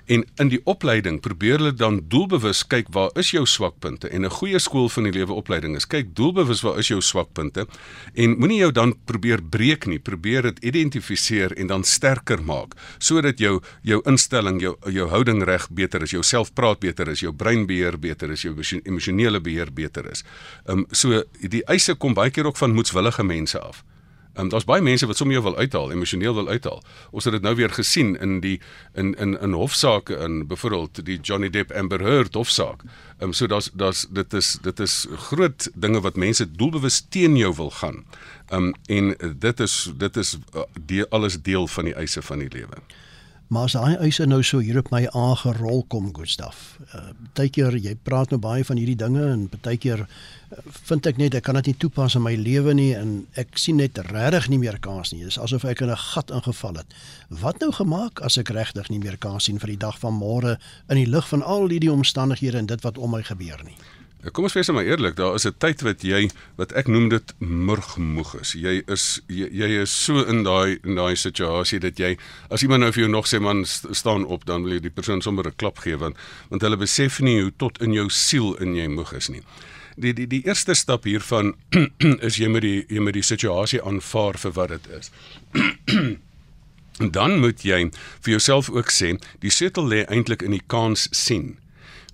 En 0.07 0.23
in 0.39 0.51
die 0.51 0.61
opleiding 0.63 1.19
probeer 1.23 1.59
hulle 1.59 1.73
dan 1.75 1.99
doelbewus 2.11 2.63
kyk 2.71 2.91
waar 2.95 3.11
is 3.19 3.33
jou 3.33 3.45
swakpunte. 3.45 4.09
En 4.09 4.25
'n 4.25 4.29
goeie 4.29 4.59
skool 4.59 4.89
van 4.89 5.03
die 5.03 5.11
lewe 5.11 5.33
opleiding 5.33 5.75
is 5.75 5.87
kyk 5.87 6.15
doelbewus 6.15 6.61
waar 6.61 6.79
is 6.79 6.87
jou 6.87 7.01
swakpunte. 7.01 7.67
En 8.15 8.37
moenie 8.39 8.59
jou 8.59 8.71
dan 8.71 8.95
probeer 9.05 9.41
breek 9.43 9.85
nie, 9.85 9.99
probeer 9.99 10.41
dit 10.41 10.59
identifiseer 10.59 11.51
en 11.57 11.67
dan 11.67 11.83
sterker 11.83 12.43
maak 12.43 12.75
sodat 12.99 13.39
jou 13.39 13.61
jou 13.81 14.01
instelling, 14.05 14.61
jou 14.61 14.75
jou 14.85 15.09
houding 15.09 15.43
reg 15.43 15.67
beter 15.69 16.01
is, 16.03 16.11
jou 16.11 16.23
selfpraat 16.23 16.79
beter 16.79 17.07
is, 17.07 17.19
jou 17.19 17.33
breinbeheer 17.33 17.99
beter 17.99 18.31
is, 18.31 18.41
jou 18.41 18.55
emosionele 18.83 19.39
beheer 19.39 19.73
beter 19.73 20.11
is. 20.11 20.23
Um, 20.67 20.85
so 20.97 21.23
die 21.39 21.63
eise 21.65 21.95
kom 21.95 22.13
baie 22.17 22.31
keer 22.31 22.45
ook 22.45 22.57
van 22.57 22.73
moedswillige 22.73 23.23
mense 23.23 23.59
af. 23.59 23.83
Ehm 24.37 24.45
um, 24.45 24.49
daar's 24.49 24.67
baie 24.69 24.81
mense 24.81 25.05
wat 25.09 25.17
sommer 25.17 25.35
jou 25.35 25.45
wil 25.49 25.57
uithaal, 25.57 25.91
emosioneel 25.91 26.33
wil 26.33 26.47
uithaal. 26.47 26.83
Ons 27.11 27.25
het 27.25 27.33
dit 27.33 27.41
nou 27.41 27.55
weer 27.55 27.71
gesien 27.73 28.13
in 28.21 28.39
die 28.39 28.59
in 28.93 29.15
in 29.17 29.39
in 29.41 29.53
hofsaake 29.57 30.13
in 30.15 30.47
byvoorbeeld 30.47 31.05
die 31.05 31.17
Johnny 31.21 31.49
Depp 31.49 31.71
Amber 31.71 31.99
Heard 31.99 32.33
hofsaak. 32.33 32.83
Ehm 32.83 33.29
um, 33.29 33.33
so 33.33 33.47
daar's 33.47 33.71
daar's 33.73 34.05
dit 34.09 34.33
is 34.33 34.57
dit 34.61 34.79
is 34.79 35.07
groot 35.29 35.69
dinge 35.73 36.01
wat 36.01 36.15
mense 36.15 36.51
doelbewus 36.51 37.05
teen 37.09 37.37
jou 37.37 37.55
wil 37.55 37.71
gaan. 37.71 38.05
Ehm 38.49 38.63
um, 38.63 38.73
en 38.85 39.35
dit 39.39 39.59
is 39.59 39.91
dit 39.97 40.17
is 40.17 40.37
uh, 40.55 40.61
die 40.85 41.05
alles 41.09 41.41
deel 41.41 41.67
van 41.67 41.85
die 41.85 41.95
eise 41.95 42.21
van 42.21 42.39
die 42.39 42.49
lewe. 42.49 42.77
Maar 43.47 43.63
as 43.63 43.75
daai 43.77 43.95
eise 44.03 44.25
nou 44.27 44.41
so 44.43 44.59
hier 44.59 44.75
op 44.81 44.89
my 44.91 45.05
aangerol 45.15 45.85
kom, 45.87 46.09
Gustaf. 46.15 46.75
Uh 46.91 47.13
partykeer 47.37 47.77
jy 47.79 47.93
praat 48.03 48.33
nou 48.33 48.39
baie 48.41 48.65
van 48.65 48.79
hierdie 48.79 48.97
dinge 48.97 49.21
en 49.23 49.45
partykeer 49.51 50.01
uh, 50.03 50.07
vind 50.89 51.07
ek 51.07 51.19
net 51.21 51.37
ek 51.37 51.45
kan 51.47 51.55
dit 51.59 51.69
nie 51.69 51.77
toepas 51.79 52.17
in 52.17 52.25
my 52.25 52.33
lewe 52.35 52.73
nie 52.75 52.89
en 52.97 53.13
ek 53.39 53.59
sien 53.61 53.79
net 53.79 53.99
regtig 54.09 54.49
nie 54.51 54.59
meer 54.59 54.79
kans 54.83 55.13
nie. 55.13 55.21
Dit 55.23 55.35
is 55.35 55.39
asof 55.39 55.63
ek 55.63 55.85
in 55.85 55.93
'n 55.93 56.03
gat 56.11 56.33
ingeval 56.33 56.81
het. 56.81 56.97
Wat 57.29 57.61
nou 57.63 57.71
gemaak 57.71 58.19
as 58.19 58.37
ek 58.37 58.51
regtig 58.51 58.89
nie 58.89 58.99
meer 58.99 59.17
kans 59.17 59.47
sien 59.47 59.59
vir 59.59 59.77
die 59.77 59.83
dag 59.85 59.99
van 59.99 60.19
môre 60.19 60.57
in 60.89 60.97
die 60.97 61.07
lig 61.07 61.27
van 61.27 61.43
al 61.43 61.69
hierdie 61.69 61.91
omstandighede 61.91 62.57
en 62.57 62.65
dit 62.65 62.81
wat 62.83 62.97
om 62.97 63.11
my 63.11 63.23
gebeur 63.23 63.63
nie? 63.63 63.77
Kom 64.33 64.47
ons 64.47 64.55
wees 64.57 64.67
maar 64.73 64.83
eerlik, 64.83 65.15
daar 65.15 65.35
is 65.35 65.45
'n 65.45 65.55
tyd 65.57 65.81
wat 65.81 66.01
jy 66.01 66.29
wat 66.55 66.71
ek 66.71 66.87
noem 66.87 67.09
dit 67.09 67.33
murgmoeg 67.37 68.39
is. 68.39 68.51
Jy 68.51 68.81
is 68.87 69.21
jy, 69.27 69.47
jy 69.51 69.81
is 69.81 70.03
so 70.03 70.23
in 70.23 70.43
daai 70.43 70.79
in 70.83 70.95
daai 70.95 71.15
situasie 71.15 71.79
dat 71.79 71.97
jy 71.97 72.17
as 72.49 72.61
iemand 72.61 72.81
nou 72.81 72.91
vir 72.91 73.01
jou 73.01 73.11
nog 73.11 73.27
sê 73.27 73.39
man 73.39 73.65
staan 73.65 74.25
op, 74.25 74.45
dan 74.45 74.63
wil 74.63 74.73
jy 74.73 74.79
die 74.79 74.89
persoon 74.89 75.21
sommer 75.21 75.47
'n 75.47 75.55
klap 75.55 75.77
gee 75.77 75.97
want 75.97 76.15
want 76.49 76.61
hulle 76.61 76.77
besef 76.77 77.19
nie 77.19 77.41
hoe 77.41 77.53
tot 77.57 77.81
in 77.81 77.93
jou 77.93 78.09
siel 78.09 78.55
in 78.55 78.75
jy 78.75 78.87
moeg 78.87 79.13
is 79.13 79.29
nie. 79.29 79.41
Die 79.95 80.13
die 80.13 80.27
die 80.27 80.45
eerste 80.45 80.73
stap 80.73 81.03
hiervan 81.03 81.55
is 82.27 82.35
jy 82.37 82.47
moet 82.47 82.61
die 82.61 82.85
jy 82.89 82.99
moet 82.99 83.13
die 83.13 83.23
situasie 83.23 83.81
aanvaar 83.81 84.37
vir 84.37 84.51
wat 84.51 84.69
dit 84.69 84.87
is. 84.99 85.11
Dan 87.11 87.39
moet 87.39 87.61
jy 87.61 87.91
vir 88.21 88.31
jouself 88.31 88.69
ook 88.69 88.89
sê, 88.89 89.19
die 89.39 89.51
sleutel 89.51 89.87
lê 89.87 90.05
eintlik 90.05 90.41
in 90.41 90.51
die 90.51 90.63
kans 90.67 91.07
sien. 91.11 91.57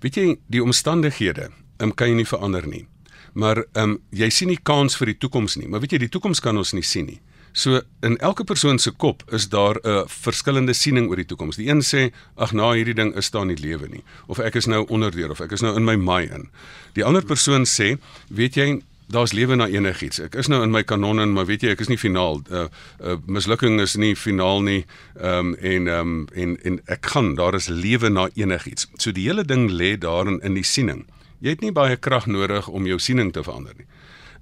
Weet 0.00 0.14
jy, 0.14 0.38
die 0.46 0.62
omstandighede 0.62 1.50
um, 1.90 1.94
kan 1.94 2.08
jy 2.08 2.14
nie 2.14 2.28
verander 2.28 2.66
nie. 2.66 2.86
Maar 3.34 3.64
ehm 3.72 3.90
um, 3.90 4.00
jy 4.10 4.30
sien 4.30 4.48
nie 4.48 4.60
kans 4.62 4.96
vir 4.96 5.12
die 5.12 5.18
toekoms 5.18 5.56
nie. 5.56 5.68
Maar 5.68 5.80
weet 5.80 5.96
jy, 5.96 6.04
die 6.06 6.12
toekoms 6.12 6.40
kan 6.40 6.56
ons 6.56 6.72
nie 6.72 6.84
sien 6.86 7.06
nie. 7.06 7.20
So 7.54 7.80
in 8.02 8.16
elke 8.18 8.44
persoon 8.44 8.78
se 8.78 8.90
kop 8.90 9.22
is 9.30 9.48
daar 9.48 9.78
'n 9.82 9.88
uh, 9.88 10.02
verskillende 10.06 10.72
siening 10.72 11.08
oor 11.08 11.16
die 11.16 11.26
toekoms. 11.26 11.56
Die 11.56 11.68
een 11.68 11.82
sê, 11.82 12.12
"Ag, 12.36 12.52
na 12.52 12.72
hierdie 12.72 12.94
ding 12.94 13.14
is 13.16 13.30
daar 13.30 13.46
nie 13.46 13.56
lewe 13.56 13.88
nie." 13.88 14.02
Of 14.26 14.38
ek 14.38 14.54
is 14.54 14.66
nou 14.66 14.86
onderdeur 14.88 15.30
of 15.30 15.40
ek 15.40 15.52
is 15.52 15.60
nou 15.60 15.76
in 15.76 15.84
my 15.84 15.96
maai 15.96 16.30
in. 16.30 16.50
Die 16.94 17.04
ander 17.04 17.24
persoon 17.24 17.64
sê, 17.64 17.98
"Weet 18.28 18.54
jy, 18.54 18.82
daar's 19.06 19.32
lewe 19.32 19.54
na 19.54 19.66
enigiets. 19.66 20.18
Ek 20.20 20.34
is 20.34 20.48
nou 20.48 20.62
in 20.62 20.70
my 20.70 20.82
kanon 20.82 21.20
en 21.20 21.32
maar 21.32 21.46
weet 21.46 21.62
jy, 21.62 21.72
ek 21.74 21.80
is 21.84 21.88
nie 21.88 21.98
finaal. 22.00 22.40
Uh, 22.50 22.66
uh 23.00 23.16
mislukking 23.26 23.80
is 23.80 23.96
nie 24.00 24.14
finaal 24.16 24.62
nie. 24.62 24.84
Ehm 25.20 25.38
um, 25.38 25.54
en 25.54 25.88
ehm 25.88 26.00
um, 26.00 26.28
en 26.34 26.56
en 26.64 26.80
ek 26.86 27.06
gaan, 27.12 27.34
daar 27.34 27.54
is 27.54 27.68
lewe 27.68 28.08
na 28.08 28.28
enigiets. 28.34 28.88
So 28.96 29.12
die 29.12 29.28
hele 29.28 29.44
ding 29.44 29.70
lê 29.70 29.94
daarin 29.98 30.40
in 30.42 30.54
die 30.54 30.64
siening. 30.64 31.04
Jy 31.40 31.56
het 31.56 31.60
nie 31.60 31.72
baie 31.72 31.96
krag 31.96 32.26
nodig 32.26 32.68
om 32.68 32.86
jou 32.86 32.98
siening 32.98 33.32
te 33.32 33.42
verander 33.42 33.74
nie. 33.78 33.86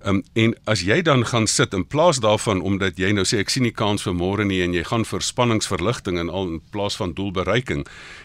Um, 0.02 0.22
en 0.34 0.54
as 0.66 0.80
jy 0.82 0.98
dan 1.06 1.22
gaan 1.30 1.46
sit 1.46 1.74
in 1.74 1.84
plaas 1.86 2.18
daarvan 2.18 2.58
omdat 2.66 2.98
jy 2.98 3.12
nou 3.14 3.22
sê 3.28 3.38
ek 3.38 3.52
sien 3.54 3.62
nie 3.62 3.74
kans 3.74 4.02
vir 4.02 4.16
môre 4.18 4.42
nie 4.42 4.58
en 4.64 4.74
jy 4.74 4.82
gaan 4.88 5.04
vir 5.06 5.22
spanningsverligting 5.22 6.18
en 6.18 6.30
al 6.30 6.48
in 6.56 6.62
plaas 6.74 6.96
van 6.98 7.14
doelbereiking 7.14 7.84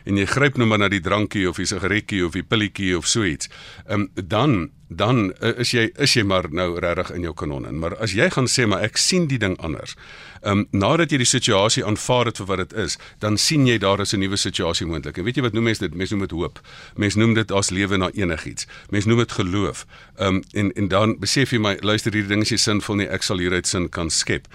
en 0.10 0.18
jy 0.18 0.26
gryp 0.26 0.58
nou 0.58 0.66
maar 0.66 0.82
na 0.82 0.90
die 0.90 1.04
drankie 1.06 1.46
of 1.50 1.62
die 1.62 1.70
sigaretjie 1.70 2.24
of 2.26 2.34
die 2.34 2.42
pilletjie 2.42 2.96
of 2.98 3.06
so 3.06 3.24
iets. 3.24 3.52
Ehm 3.86 4.08
um, 4.08 4.10
dan 4.16 4.58
dan 4.88 5.34
uh, 5.44 5.52
is 5.60 5.74
jy 5.76 5.90
is 6.00 6.14
jy 6.16 6.24
maar 6.24 6.48
nou 6.52 6.80
regtig 6.80 7.12
in 7.16 7.26
jou 7.28 7.34
kanon 7.36 7.68
in. 7.68 7.80
Maar 7.80 7.98
as 8.04 8.14
jy 8.16 8.30
gaan 8.32 8.48
sê 8.48 8.68
maar 8.68 8.86
ek 8.88 8.98
sien 8.98 9.28
die 9.28 9.40
ding 9.40 9.58
anders. 9.60 9.98
Ehm 10.42 10.64
um, 10.64 10.68
nadat 10.72 11.12
jy 11.12 11.20
die 11.22 11.28
situasie 11.28 11.84
aanvaar 11.86 12.32
het 12.32 12.40
vir 12.40 12.48
wat 12.48 12.62
dit 12.64 12.76
is, 12.86 12.98
dan 13.20 13.38
sien 13.38 13.68
jy 13.68 13.78
daar 13.78 14.00
is 14.00 14.14
'n 14.14 14.20
nuwe 14.20 14.38
situasie 14.38 14.88
moontlik. 14.88 15.18
En 15.18 15.24
weet 15.24 15.36
jy 15.36 15.44
wat 15.44 15.54
noem 15.54 15.64
mense 15.64 15.84
dit? 15.84 15.96
Mense 15.96 16.16
noem 16.16 16.28
dit 16.28 16.32
hoop. 16.32 16.62
Mense 16.96 17.20
noem 17.20 17.34
dit 17.34 17.52
as 17.52 17.70
lewe 17.70 17.98
na 17.98 18.10
enigiets. 18.14 18.68
Mense 18.90 19.08
noem 19.08 19.18
dit 19.18 19.32
geloof. 19.32 19.86
Ehm 20.18 20.36
um, 20.36 20.44
en 20.54 20.72
en 20.74 20.88
dan 20.88 21.20
besef 21.20 21.52
jy 21.52 21.60
my 21.60 21.78
luister 21.82 22.14
hierdie 22.14 22.30
ding 22.30 22.42
is 22.42 22.52
nie 22.52 22.58
sinvol 22.58 22.96
nie. 22.96 23.08
Ek 23.08 23.24
sal 23.24 23.38
hieruit 23.38 23.68
sin 23.68 23.90
kan 23.90 24.10
skep. 24.10 24.48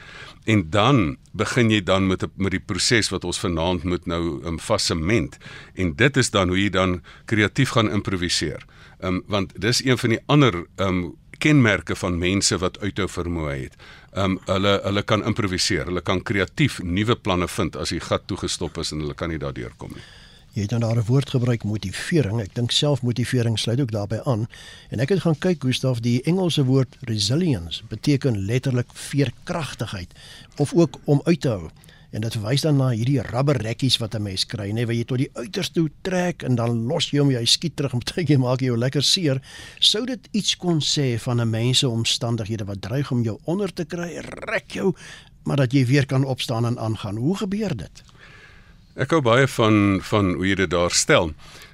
En 0.44 0.70
dan 0.70 1.16
begin 1.32 1.70
jy 1.70 1.82
dan 1.82 2.06
met 2.06 2.24
met 2.36 2.50
die 2.50 2.60
proses 2.60 3.08
wat 3.08 3.24
ons 3.24 3.38
vanaand 3.38 3.84
moet 3.84 4.06
nou 4.06 4.40
um, 4.44 4.58
vasement. 4.58 5.38
En 5.74 5.94
dit 5.94 6.16
is 6.16 6.30
dan 6.30 6.48
hoe 6.48 6.62
jy 6.62 6.70
dan 6.70 7.02
kreatief 7.24 7.68
gaan 7.68 7.90
improviseer. 7.90 8.64
Ehm 9.02 9.14
um, 9.14 9.22
want 9.26 9.52
dis 9.60 9.84
een 9.84 9.98
van 9.98 10.16
die 10.16 10.22
ander 10.26 10.64
ehm 10.76 10.88
um, 10.88 11.12
kenmerke 11.42 11.96
van 11.98 12.18
mense 12.18 12.58
wat 12.62 12.78
uithou 12.78 13.08
vermoë 13.10 13.54
het. 13.54 13.76
Um, 14.14 14.38
hulle 14.46 14.76
hulle 14.84 15.02
kan 15.02 15.24
improviseer, 15.26 15.88
hulle 15.90 16.02
kan 16.06 16.22
kreatief 16.22 16.78
nuwe 16.82 17.16
planne 17.18 17.48
vind 17.48 17.76
as 17.76 17.90
die 17.90 18.00
gat 18.00 18.28
toegestop 18.30 18.78
is 18.78 18.92
en 18.94 19.02
hulle 19.02 19.16
kan 19.18 19.32
nie 19.32 19.40
daardeur 19.42 19.74
kom 19.76 19.90
nie. 19.96 20.04
Jy 20.52 20.66
het 20.66 20.70
dan 20.70 20.84
daar 20.84 20.96
'n 21.00 21.06
woord 21.08 21.30
gebruik 21.30 21.64
motivering. 21.64 22.40
Ek 22.40 22.54
dink 22.54 22.70
selfmotivering 22.70 23.58
sluit 23.58 23.80
ook 23.80 23.90
daarbey 23.90 24.20
aan. 24.24 24.48
En 24.90 25.00
ek 25.00 25.08
het 25.08 25.20
gaan 25.20 25.38
kyk 25.38 25.62
Gustaf, 25.64 26.00
die 26.00 26.22
Engelse 26.22 26.64
woord 26.64 26.96
resilience 27.00 27.82
beteken 27.88 28.44
letterlik 28.44 28.90
veerkragtigheid 28.92 30.12
of 30.56 30.74
ook 30.74 31.00
om 31.04 31.20
uit 31.24 31.40
te 31.40 31.48
hou. 31.48 31.70
En 32.12 32.20
dit 32.20 32.34
verwys 32.36 32.60
dan 32.60 32.76
na 32.76 32.90
hierdie 32.92 33.22
rubberrekkies 33.24 33.96
wat 34.02 34.14
'n 34.14 34.22
mens 34.22 34.44
kry, 34.46 34.68
nê, 34.70 34.84
waar 34.84 34.94
jy 34.94 35.04
tot 35.04 35.18
die 35.18 35.30
uiterste 35.32 35.88
trek 36.02 36.42
en 36.42 36.54
dan 36.54 36.84
los 36.86 37.10
jy 37.10 37.18
hom 37.18 37.30
jy 37.30 37.44
skiet 37.44 37.76
terug 37.76 37.92
met 37.94 38.12
jy 38.28 38.36
maak 38.36 38.60
jou 38.60 38.76
lekker 38.76 39.02
seer. 39.02 39.40
Sou 39.80 40.04
dit 40.06 40.28
iets 40.32 40.56
kon 40.56 40.80
sê 40.80 41.18
van 41.18 41.40
'n 41.40 41.50
mens 41.50 41.78
se 41.78 41.88
omstandighede 41.88 42.64
wat 42.64 42.82
dreig 42.82 43.10
om 43.10 43.22
jou 43.22 43.38
onder 43.44 43.72
te 43.72 43.84
kry, 43.84 44.20
rek 44.20 44.70
jou, 44.70 44.94
maar 45.44 45.56
dat 45.56 45.72
jy 45.72 45.86
weer 45.86 46.06
kan 46.06 46.24
opstaan 46.24 46.66
en 46.66 46.78
aangaan. 46.78 47.16
Hoe 47.16 47.36
gebeur 47.36 47.76
dit? 47.76 48.02
Ek 48.92 49.12
hou 49.14 49.22
baie 49.24 49.46
van 49.48 50.00
van 50.04 50.34
hoe 50.36 50.46
jy 50.46 50.56
dit 50.64 50.70
daar 50.70 50.92
stel. 50.92 51.32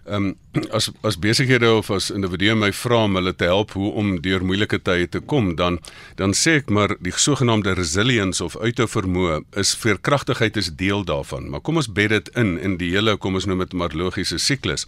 Ehm 0.09 0.29
um, 0.31 0.63
as 0.73 0.89
as 1.03 1.19
besighede 1.19 1.69
of 1.71 1.91
as 1.91 2.11
individue 2.15 2.55
my 2.55 2.71
vra 2.73 3.03
om 3.05 3.19
hulle 3.19 3.35
te 3.35 3.45
help 3.51 3.75
hoe 3.77 3.91
om 4.01 4.21
deur 4.23 4.45
moeilike 4.45 4.79
tye 4.87 5.09
te 5.11 5.21
kom, 5.21 5.57
dan 5.57 5.81
dan 6.17 6.33
sê 6.33 6.59
ek 6.63 6.71
maar 6.71 6.95
die 7.03 7.13
sogenaamde 7.13 7.75
resilience 7.75 8.45
of 8.45 8.57
uithou 8.57 8.87
vermoë 8.87 9.41
is 9.61 9.75
veerkragtigheid 9.77 10.57
is 10.57 10.71
deel 10.71 11.05
daarvan. 11.05 11.51
Maar 11.51 11.61
kom 11.61 11.77
ons 11.83 11.91
bed 11.93 12.15
dit 12.15 12.31
in 12.37 12.57
in 12.59 12.79
die 12.79 12.93
hele 12.95 13.17
kom 13.17 13.35
ons 13.35 13.47
noem 13.51 13.67
dit 13.67 13.75
maar 13.75 13.95
logiese 13.95 14.39
siklus. 14.39 14.87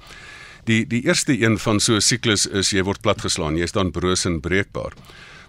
Die 0.71 0.85
die 0.87 1.03
eerste 1.07 1.35
een 1.35 1.59
van 1.59 1.81
so 1.81 1.95
'n 1.95 2.01
siklus 2.01 2.47
is 2.47 2.71
jy 2.71 2.83
word 2.83 3.03
platgeslaan, 3.03 3.57
jy 3.57 3.65
is 3.65 3.73
dan 3.73 3.91
broos 3.91 4.25
en 4.25 4.41
breekbaar. 4.41 4.95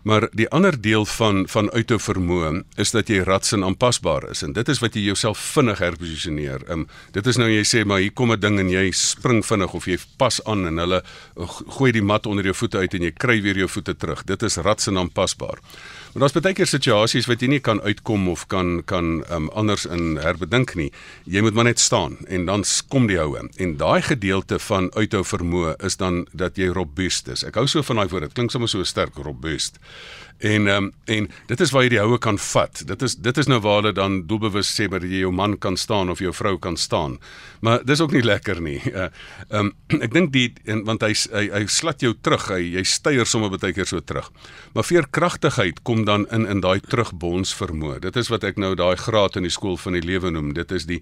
Maar 0.03 0.29
die 0.33 0.49
ander 0.49 0.81
deel 0.81 1.05
van 1.05 1.43
van 1.47 1.69
uithou 1.71 1.99
vermoë 2.01 2.63
is 2.81 2.91
dat 2.95 3.09
jy 3.11 3.21
ratsin 3.27 3.63
aanpasbaar 3.63 4.29
is 4.31 4.41
en 4.41 4.55
dit 4.57 4.69
is 4.73 4.81
wat 4.81 4.95
jy 4.97 5.03
jouself 5.11 5.39
vinnig 5.53 5.79
herposisioneer. 5.83 6.65
Um, 6.73 6.87
dit 7.13 7.27
is 7.27 7.37
nou 7.37 7.49
jy 7.51 7.61
sê 7.67 7.83
maar 7.85 8.01
hier 8.01 8.13
kom 8.13 8.31
'n 8.31 8.39
ding 8.39 8.59
en 8.59 8.69
jy 8.69 8.91
spring 8.91 9.45
vinnig 9.45 9.73
of 9.73 9.85
jy 9.85 9.97
pas 10.17 10.41
aan 10.45 10.65
en 10.67 10.77
hulle 10.77 11.03
gooi 11.77 11.91
die 11.91 12.01
mat 12.01 12.25
onder 12.25 12.43
jou 12.43 12.55
voete 12.55 12.77
uit 12.77 12.93
en 12.93 13.01
jy 13.01 13.11
kry 13.11 13.41
weer 13.41 13.57
jou 13.57 13.69
voete 13.69 13.95
terug. 13.95 14.23
Dit 14.23 14.43
is 14.43 14.57
ratsin 14.57 14.97
aanpasbaar. 14.97 15.59
Maar 16.11 16.27
daar's 16.27 16.33
baie 16.35 16.55
keer 16.55 16.67
situasies 16.67 17.27
wat 17.31 17.39
jy 17.39 17.47
nie 17.53 17.61
kan 17.63 17.79
uitkom 17.87 18.25
of 18.27 18.41
kan 18.51 18.81
kan 18.83 19.21
um, 19.31 19.45
anders 19.55 19.85
in 19.87 20.17
herbedink 20.19 20.73
nie. 20.75 20.89
Jy 21.23 21.39
moet 21.45 21.55
maar 21.55 21.69
net 21.69 21.79
staan 21.79 22.17
en 22.27 22.49
dan 22.49 22.65
kom 22.91 23.07
die 23.07 23.15
houe. 23.15 23.45
En 23.55 23.77
daai 23.79 24.01
gedeelte 24.03 24.59
van 24.59 24.89
uithou 24.91 25.23
vermoë 25.23 25.77
is 25.87 25.95
dan 26.01 26.25
dat 26.35 26.59
jy 26.59 26.67
robuust 26.75 27.31
is. 27.31 27.45
Ek 27.47 27.55
hou 27.55 27.63
so 27.63 27.79
van 27.87 28.01
daai 28.01 28.11
woord. 28.11 28.27
Dit 28.27 28.35
klink 28.35 28.51
sommer 28.51 28.67
so 28.67 28.83
sterk, 28.83 29.15
robuust. 29.23 29.79
En 30.41 30.67
ehm 30.67 30.83
um, 30.83 30.91
en 31.05 31.27
dit 31.45 31.59
is 31.61 31.71
waar 31.71 31.83
jy 31.85 31.89
die 31.93 31.99
houe 32.01 32.17
kan 32.17 32.37
vat. 32.41 32.81
Dit 32.87 33.03
is 33.05 33.15
dit 33.15 33.37
is 33.37 33.49
nou 33.49 33.59
waar 33.61 33.81
hulle 33.81 33.91
dan 33.93 34.21
doelbewus 34.29 34.71
sê 34.73 34.87
dat 34.89 35.03
jy 35.05 35.21
jou 35.21 35.31
man 35.35 35.57
kan 35.61 35.77
staan 35.77 36.09
of 36.09 36.19
jou 36.23 36.31
vrou 36.33 36.55
kan 36.57 36.77
staan. 36.77 37.19
Maar 37.61 37.83
dis 37.85 38.01
ook 38.01 38.15
nie 38.15 38.23
lekker 38.25 38.61
nie. 38.61 38.79
Eh, 38.89 39.09
ehm 39.49 39.69
uh, 39.69 39.73
um, 39.93 40.01
ek 40.01 40.13
dink 40.13 40.31
die 40.33 40.47
en, 40.65 40.81
want 40.87 41.05
hy, 41.05 41.11
hy 41.33 41.43
hy 41.59 41.61
slat 41.69 42.01
jou 42.01 42.13
terug. 42.25 42.47
Hy 42.49 42.61
jy 42.77 42.83
styer 42.89 43.29
sommer 43.29 43.53
baie 43.53 43.73
keer 43.73 43.85
so 43.85 44.01
terug. 44.01 44.31
Maar 44.73 44.87
veerkragtigheid 44.87 45.83
kom 45.85 46.05
dan 46.09 46.25
in 46.33 46.47
in 46.49 46.63
daai 46.65 46.79
terugbons 46.81 47.53
vermoë. 47.53 47.99
Dit 48.07 48.17
is 48.17 48.33
wat 48.33 48.47
ek 48.47 48.57
nou 48.57 48.73
daai 48.75 48.97
graad 48.97 49.37
in 49.37 49.45
die 49.45 49.53
skool 49.53 49.77
van 49.77 49.99
die 49.99 50.05
lewe 50.05 50.33
noem. 50.33 50.55
Dit 50.57 50.71
is 50.71 50.89
die 50.89 51.01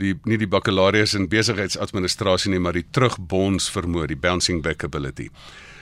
die 0.00 0.14
nie 0.24 0.38
die 0.40 0.48
bakkalaureus 0.50 1.14
in 1.18 1.28
besigheidsadministrasie 1.30 2.52
nie, 2.52 2.62
maar 2.62 2.76
die 2.76 2.86
terugbons 2.90 3.68
vermoë, 3.74 4.08
die 4.12 4.20
bouncing 4.20 4.62
back 4.64 4.84
ability. 4.84 5.30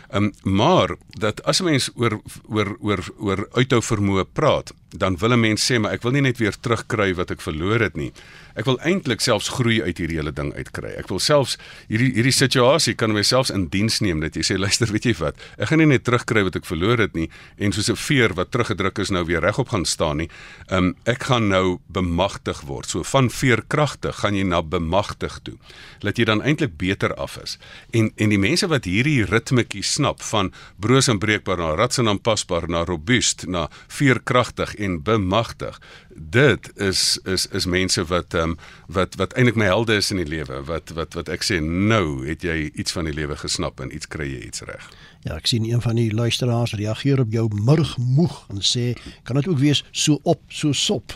Ehm 0.09 0.31
um, 0.31 0.57
maar 0.59 0.97
dat 1.21 1.43
as 1.45 1.61
'n 1.61 1.65
mens 1.65 1.91
oor 1.95 2.21
oor 2.49 2.77
oor 2.81 3.03
oor 3.19 3.49
uithou 3.53 3.83
vermoë 3.83 4.25
praat, 4.33 4.73
dan 4.97 5.17
wil 5.19 5.33
'n 5.33 5.41
mens 5.41 5.71
sê 5.71 5.79
maar 5.79 5.93
ek 5.93 6.03
wil 6.03 6.13
nie 6.13 6.21
net 6.21 6.39
weer 6.39 6.55
terugkry 6.61 7.15
wat 7.15 7.31
ek 7.31 7.41
verloor 7.41 7.81
het 7.81 7.97
nie. 7.97 8.13
Ek 8.55 8.65
wil 8.65 8.79
eintlik 8.81 9.21
selfs 9.21 9.49
groei 9.49 9.83
uit 9.83 9.99
hierdie 9.99 10.17
hele 10.17 10.33
ding 10.33 10.55
uitkry. 10.55 10.89
Ek 10.99 11.09
wil 11.09 11.19
selfs 11.19 11.59
hierdie 11.89 12.13
hierdie 12.15 12.33
situasie 12.33 12.95
kan 12.95 13.13
myself 13.13 13.51
in 13.51 13.69
diens 13.69 14.01
neem 14.01 14.21
dat 14.21 14.35
jy 14.35 14.43
sê 14.43 14.59
luister, 14.59 14.89
weet 14.93 15.05
jy 15.05 15.15
wat? 15.19 15.37
Ek 15.59 15.69
gaan 15.69 15.79
nie 15.79 15.87
net 15.87 16.05
terugkry 16.05 16.43
wat 16.43 16.57
ek 16.57 16.65
verloor 16.65 16.99
het 16.99 17.15
nie 17.15 17.29
en 17.59 17.73
soos 17.73 17.91
'n 17.91 17.97
veer 17.97 18.35
wat 18.35 18.51
teruggedruk 18.51 18.99
is 18.99 19.11
nou 19.11 19.25
weer 19.25 19.41
regop 19.41 19.69
gaan 19.69 19.85
staan 19.85 20.17
nie. 20.17 20.29
Um 20.71 20.97
ek 21.05 21.23
gaan 21.25 21.49
nou 21.49 21.79
bemagtig 21.87 22.63
word. 22.63 22.89
So 22.89 23.03
van 23.03 23.31
veerkragtig 23.31 24.17
gaan 24.17 24.35
jy 24.35 24.45
na 24.45 24.63
bemagtig 24.63 25.41
toe. 25.43 25.59
Dat 26.01 26.17
jy 26.17 26.25
dan 26.25 26.43
eintlik 26.43 26.77
beter 26.79 27.15
af 27.15 27.37
is. 27.43 27.59
En 27.93 28.11
en 28.17 28.29
die 28.29 28.39
mense 28.39 28.67
wat 28.67 28.85
hierdie 28.85 29.25
ritmetjie 29.25 29.83
snap 29.83 30.23
van 30.23 30.53
broos 30.81 31.09
en 31.09 31.19
breekbaar 31.19 31.59
na 31.59 31.75
rats 31.75 31.99
en 31.99 32.09
aanpasbaar 32.09 32.69
na 32.69 32.85
robuust 32.85 33.47
na 33.47 33.69
veerkragtig 33.89 34.78
en 34.79 35.03
bemagtig 35.03 35.79
dit 36.21 36.71
is 36.77 37.19
is 37.25 37.47
is 37.47 37.67
mense 37.67 38.05
wat 38.05 38.35
ehm 38.35 38.51
um, 38.51 38.57
wat 38.87 39.15
wat 39.15 39.33
eintlik 39.33 39.57
my 39.57 39.65
helde 39.65 39.95
is 39.95 40.11
in 40.11 40.17
die 40.17 40.29
lewe 40.29 40.63
wat 40.65 40.91
wat 40.97 41.15
wat 41.15 41.29
ek 41.29 41.45
sê 41.45 41.61
nou 41.61 42.27
het 42.27 42.43
jy 42.43 42.71
iets 42.75 42.93
van 42.93 43.05
die 43.05 43.15
lewe 43.15 43.37
gesnap 43.37 43.81
en 43.81 43.95
iets 43.95 44.09
kry 44.09 44.27
jy 44.29 44.47
iets 44.49 44.65
reg. 44.69 44.91
Ja, 45.27 45.35
ek 45.35 45.49
sien 45.51 45.65
een 45.67 45.81
van 45.83 45.99
die 45.99 46.13
luisteraars 46.15 46.73
reageer 46.79 47.21
op 47.21 47.33
jou 47.35 47.49
murgmoeg 47.51 48.37
en 48.55 48.63
sê 48.63 48.93
kan 49.27 49.37
dit 49.37 49.49
ook 49.51 49.59
wees 49.59 49.83
so 49.91 50.21
op 50.23 50.41
so 50.49 50.73
sop. 50.73 51.13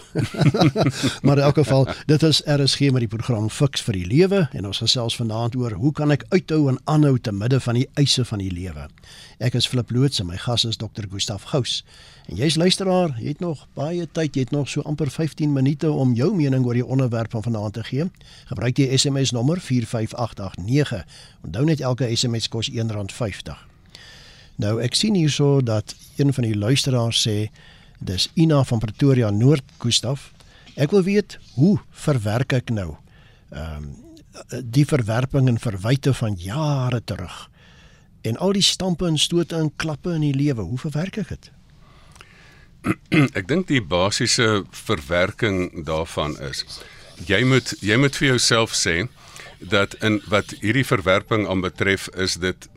maar 1.24 1.38
in 1.38 1.44
elk 1.44 1.60
geval, 1.62 1.86
dit 2.06 2.22
is 2.22 2.42
RSG 2.46 2.90
met 2.90 3.06
die 3.06 3.12
program 3.12 3.46
Fix 3.50 3.84
vir 3.86 4.00
die 4.00 4.06
lewe 4.06 4.48
en 4.52 4.66
ons 4.66 4.82
gesels 4.82 5.16
vanaand 5.16 5.56
oor 5.56 5.78
hoe 5.78 5.92
kan 5.92 6.10
ek 6.10 6.26
uithou 6.34 6.66
en 6.72 6.80
aanhou 6.90 7.14
te 7.18 7.32
midde 7.32 7.60
van 7.62 7.78
die 7.78 7.88
eise 7.94 8.24
van 8.26 8.42
die 8.42 8.50
lewe. 8.50 8.88
Ek 9.38 9.54
is 9.58 9.66
Flip 9.70 9.90
Loots 9.90 10.20
en 10.20 10.28
my 10.28 10.36
gas 10.38 10.66
is 10.66 10.76
Dr. 10.82 11.06
Gustaf 11.10 11.46
Gous. 11.54 11.80
En 12.26 12.38
jy's 12.38 12.58
luisteraar, 12.58 13.16
jy 13.18 13.32
het 13.32 13.40
nog 13.42 13.64
baie 13.78 14.06
tyd, 14.06 14.34
jy 14.34 14.44
het 14.46 14.54
nog 14.54 14.68
so 14.70 14.82
amper 14.92 15.10
15 15.10 15.52
minute 15.52 15.88
om 15.90 16.12
jou 16.14 16.28
mening 16.36 16.66
oor 16.68 16.76
die 16.76 16.86
onderwerp 16.86 17.32
van 17.32 17.44
vanaand 17.46 17.78
te 17.78 17.84
gee. 17.88 18.08
Gebruik 18.50 18.76
die 18.76 18.88
SMS 18.92 19.32
nommer 19.32 19.60
45889. 19.60 21.04
Onthou 21.48 21.64
net 21.64 21.80
elke 21.80 22.08
SMS 22.12 22.48
kos 22.52 22.70
R1.50. 22.70 23.56
Nou 24.60 24.76
ek 24.84 24.94
sien 24.98 25.16
hierso 25.16 25.62
dat 25.64 25.94
een 26.20 26.32
van 26.36 26.46
die 26.46 26.56
luisteraars 26.56 27.22
sê 27.24 27.36
dis 28.02 28.28
Ina 28.34 28.62
van 28.68 28.82
Pretoria 28.82 29.30
Noord 29.30 29.64
Gustaf. 29.82 30.30
Ek 30.76 30.92
wil 30.92 31.06
weet 31.06 31.38
hoe 31.56 31.78
verwerk 32.04 32.52
ek 32.60 32.74
nou 32.74 32.92
ehm 33.50 33.76
um, 33.76 33.92
die 34.64 34.86
verwerping 34.88 35.44
en 35.50 35.58
verwyte 35.60 36.14
van 36.16 36.38
jare 36.40 37.02
terug 37.04 37.50
en 38.22 38.36
al 38.36 38.54
die 38.56 38.64
stampe 38.64 39.06
en 39.06 39.18
stote 39.18 39.56
en 39.58 39.68
klappe 39.76 40.14
in 40.14 40.24
die 40.24 40.34
lewe, 40.34 40.62
hoe 40.62 40.78
verwerk 40.78 41.18
ek 41.24 41.34
dit? 41.34 41.50
ek 43.38 43.46
dink 43.48 43.68
die 43.70 43.82
basiese 43.82 44.64
verwerking 44.86 45.84
daarvan 45.86 46.36
is 46.50 46.64
jy 47.28 47.42
moet 47.46 47.74
jy 47.80 47.98
moet 48.00 48.16
vir 48.18 48.34
jouself 48.34 48.74
sê 48.76 48.96
dat 49.74 49.94
in 50.02 50.18
wat 50.32 50.56
hierdie 50.60 50.86
verwerping 50.86 51.46
aanbetref 51.48 52.08
is 52.26 52.38
dit 52.42 52.68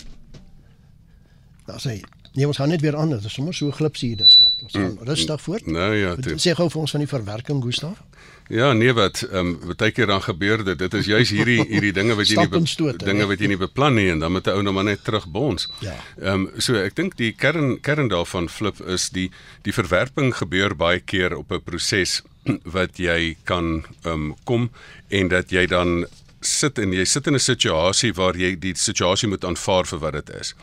dan 1.66 1.82
sê 1.82 2.00
nee 2.36 2.48
ons 2.48 2.62
gaan 2.62 2.70
net 2.70 2.86
weer 2.86 2.98
aan 2.98 3.16
dit 3.16 3.26
is 3.26 3.34
sommer 3.34 3.56
so 3.58 3.72
glipsie 3.72 4.14
dis 4.20 4.38
ons 4.64 4.74
gaan 4.74 4.94
mm, 4.94 5.08
rustig 5.08 5.42
voort 5.42 5.68
nou 5.68 5.92
ja 5.96 6.16
sê 6.36 6.56
gou 6.56 6.70
vir 6.70 6.82
ons 6.82 6.92
van 6.92 7.06
die 7.06 7.12
verwerking 7.12 7.64
Gustaf 7.64 8.02
Ja, 8.48 8.74
nee 8.74 8.94
wat, 8.94 9.24
ehm 9.26 9.56
um, 9.58 9.74
baie 9.74 9.92
keer 9.92 10.06
dan 10.06 10.22
gebeur 10.22 10.64
dit. 10.64 10.78
Dit 10.78 10.94
is 10.94 11.08
juis 11.10 11.30
hierdie 11.34 11.64
hierdie 11.66 11.94
dinge 11.94 12.14
wat 12.14 12.30
jy 12.30 12.44
nie 12.46 12.68
stoot, 12.76 13.00
dinge 13.02 13.26
wat 13.26 13.42
jy 13.42 13.48
nie 13.50 13.58
beplan 13.58 13.98
nie 13.98 14.12
en 14.14 14.22
dan 14.22 14.32
moet 14.32 14.46
'n 14.46 14.54
ou 14.54 14.62
nou 14.62 14.74
maar 14.74 14.86
net 14.86 15.04
terugbons. 15.04 15.66
Ja. 15.82 15.96
Ehm 16.22 16.46
um, 16.46 16.62
so 16.62 16.78
ek 16.78 16.96
dink 16.96 17.18
die 17.18 17.32
kern 17.34 17.80
kern 17.82 18.08
daarvan 18.08 18.50
flip 18.50 18.82
is 18.86 19.10
die 19.10 19.32
die 19.64 19.74
verwerping 19.74 20.30
gebeur 20.36 20.76
baie 20.76 21.00
keer 21.00 21.34
op 21.38 21.52
'n 21.52 21.62
proses 21.66 22.22
wat 22.78 22.98
jy 22.98 23.36
kan 23.44 23.84
ehm 24.04 24.14
um, 24.14 24.36
kom 24.44 24.70
en 25.10 25.28
dat 25.28 25.50
jy 25.50 25.66
dan 25.66 26.06
sit 26.42 26.78
en 26.78 26.94
jy 26.94 27.06
sit 27.06 27.28
in 27.28 27.34
'n 27.34 27.40
situasie 27.40 28.14
waar 28.14 28.38
jy 28.38 28.60
die 28.60 28.76
situasie 28.76 29.28
moet 29.28 29.46
aanvaar 29.46 29.86
vir 29.86 30.00
wat 30.00 30.14
dit 30.14 30.30
is. 30.30 30.54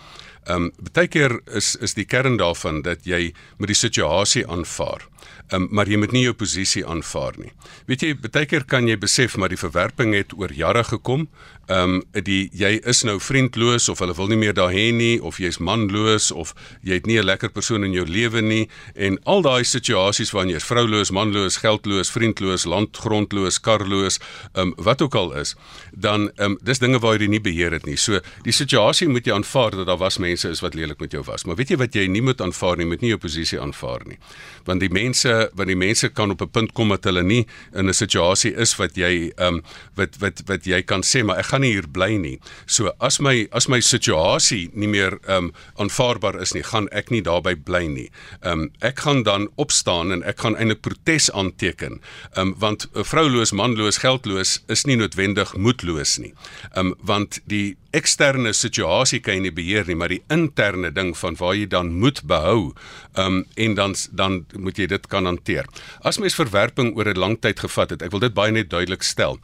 Ehm 0.47 0.71
um, 0.71 0.91
baie 0.93 1.09
keer 1.09 1.41
is 1.47 1.77
is 1.77 1.95
die 1.95 2.05
kern 2.05 2.37
daarvan 2.37 2.83
dat 2.83 3.07
jy 3.07 3.33
moet 3.59 3.71
die 3.71 3.79
situasie 3.79 4.47
aanvaar 4.49 5.07
um, 5.53 5.69
maar 5.71 5.91
jy 5.91 5.99
moet 6.01 6.13
nie 6.15 6.25
jou 6.27 6.35
posisie 6.37 6.85
aanvaar 6.89 7.37
nie. 7.41 7.53
Weet 7.91 8.05
jy, 8.05 8.13
baie 8.25 8.49
keer 8.49 8.67
kan 8.69 8.89
jy 8.89 8.97
besef 9.01 9.37
maar 9.39 9.53
die 9.53 9.61
verwerping 9.61 10.15
het 10.17 10.35
oor 10.39 10.53
jare 10.55 10.85
gekom. 10.89 11.29
Ehm 11.71 11.95
um, 11.95 12.25
die 12.27 12.51
jy 12.53 12.81
is 12.91 13.05
nou 13.07 13.21
vriendloos 13.23 13.87
of 13.89 14.01
hulle 14.03 14.15
wil 14.19 14.27
nie 14.27 14.37
meer 14.37 14.55
daar 14.55 14.73
hê 14.75 14.89
nie 14.91 15.21
of 15.23 15.37
jy's 15.39 15.61
manloos 15.63 16.33
of 16.35 16.55
jy 16.83 16.99
het 16.99 17.07
nie 17.07 17.19
'n 17.21 17.25
lekker 17.25 17.53
persoon 17.55 17.85
in 17.85 17.93
jou 17.93 18.05
lewe 18.05 18.43
nie 18.43 18.69
en 18.95 19.19
al 19.25 19.43
daai 19.43 19.63
situasies 19.65 20.33
waarin 20.33 20.51
jy's 20.51 20.65
vrouloos, 20.65 21.11
manloos, 21.11 21.57
geldloos, 21.63 22.11
vriendloos, 22.11 22.65
landgrondloos, 22.65 23.61
karloos, 23.61 24.19
ehm 24.55 24.75
um, 24.75 24.75
wat 24.77 25.03
ook 25.03 25.15
al 25.15 25.33
is, 25.39 25.55
dan 25.95 26.31
ehm 26.37 26.51
um, 26.51 26.59
dis 26.63 26.79
dinge 26.79 26.99
waar 26.99 27.21
jy 27.21 27.29
nie 27.29 27.41
beheer 27.41 27.73
het 27.73 27.87
nie. 27.87 27.97
So 27.97 28.21
die 28.43 28.53
situasie 28.53 29.09
moet 29.09 29.27
jy 29.27 29.33
aanvaar 29.33 29.71
dat 29.71 29.87
daar 29.87 29.99
was 29.99 30.19
mense 30.19 30.49
is 30.49 30.61
wat 30.61 30.75
lelik 30.75 31.01
met 31.01 31.13
jou 31.13 31.23
was. 31.23 31.45
Maar 31.45 31.57
weet 31.57 31.71
jy 31.71 31.77
wat 31.77 31.95
jy 31.95 32.07
nie 32.07 32.23
moet 32.23 32.41
aanvaar 32.41 32.77
nie, 32.77 32.87
moet 32.87 33.01
nie 33.01 33.09
jou 33.09 33.19
posisie 33.19 33.61
aanvaar 33.61 34.03
nie. 34.07 34.19
Want 34.65 34.81
die 34.81 34.91
mense 34.91 35.51
want 35.55 35.69
die 35.69 35.77
mense 35.77 36.09
kan 36.09 36.31
op 36.31 36.43
'n 36.43 36.51
punt 36.51 36.73
kom 36.73 36.89
dat 36.89 37.05
hulle 37.05 37.23
nie 37.23 37.47
in 37.73 37.89
'n 37.89 37.95
situasie 37.95 38.55
is 38.57 38.77
wat 38.77 38.97
jy 38.97 39.33
ehm 39.37 39.55
um, 39.55 39.63
wat 39.95 40.19
wat 40.19 40.43
wat 40.47 40.65
jy 40.67 40.83
kan 40.83 41.03
sê 41.03 41.23
maar 41.25 41.39
ek 41.39 41.52
gaan 41.53 41.65
nie 41.65 41.75
hier 41.77 41.89
bly 41.89 42.17
nie. 42.21 42.39
So 42.67 42.93
as 43.01 43.21
my 43.21 43.47
as 43.53 43.69
my 43.69 43.81
situasie 43.85 44.71
nie 44.73 44.89
meer 44.89 45.19
ehm 45.23 45.51
um, 45.51 45.53
aanvaarbaar 45.83 46.41
is 46.41 46.55
nie, 46.57 46.65
gaan 46.67 46.89
ek 46.93 47.13
nie 47.13 47.23
daarby 47.23 47.55
bly 47.57 47.85
nie. 47.87 48.09
Ehm 48.41 48.67
um, 48.67 48.71
ek 48.81 49.05
gaan 49.05 49.23
dan 49.29 49.49
opstaan 49.61 50.13
en 50.13 50.25
ek 50.25 50.41
gaan 50.45 50.57
eintlik 50.57 50.83
protes 50.87 51.31
aanteken. 51.31 52.01
Ehm 52.33 52.53
um, 52.53 52.55
want 52.59 52.89
'n 52.95 53.05
vrouloos, 53.05 53.53
manloos, 53.53 54.01
geldloos 54.03 54.63
is 54.69 54.85
nie 54.87 54.97
noodwendig 54.97 55.55
moedloos 55.57 56.19
nie. 56.19 56.35
Ehm 56.73 56.93
um, 56.93 56.95
want 57.03 57.41
die 57.45 57.77
eksterne 57.93 58.53
situasie 58.53 59.21
kan 59.21 59.35
jy 59.35 59.41
nie 59.41 59.55
beheer 59.55 59.87
nie, 59.87 59.97
maar 59.99 60.13
die 60.13 60.23
interne 60.33 60.91
ding 60.91 61.13
van 61.17 61.37
waar 61.41 61.55
jy 61.55 61.67
dan 61.67 61.93
moet 62.01 62.23
behou, 62.29 62.73
um, 63.19 63.45
en 63.57 63.75
dan 63.75 63.95
dan 64.11 64.45
moet 64.57 64.79
jy 64.79 64.87
dit 64.87 65.07
kan 65.07 65.27
hanteer. 65.29 65.67
As 66.01 66.19
mens 66.19 66.35
verwerping 66.35 66.97
oor 66.97 67.09
'n 67.09 67.19
lang 67.19 67.37
tyd 67.41 67.61
gevat 67.61 67.91
het, 67.91 68.03
ek 68.03 68.11
wil 68.11 68.21
dit 68.21 68.35
baie 68.35 68.53
net 68.53 68.71
duidelik 68.71 69.03
stel. 69.03 69.39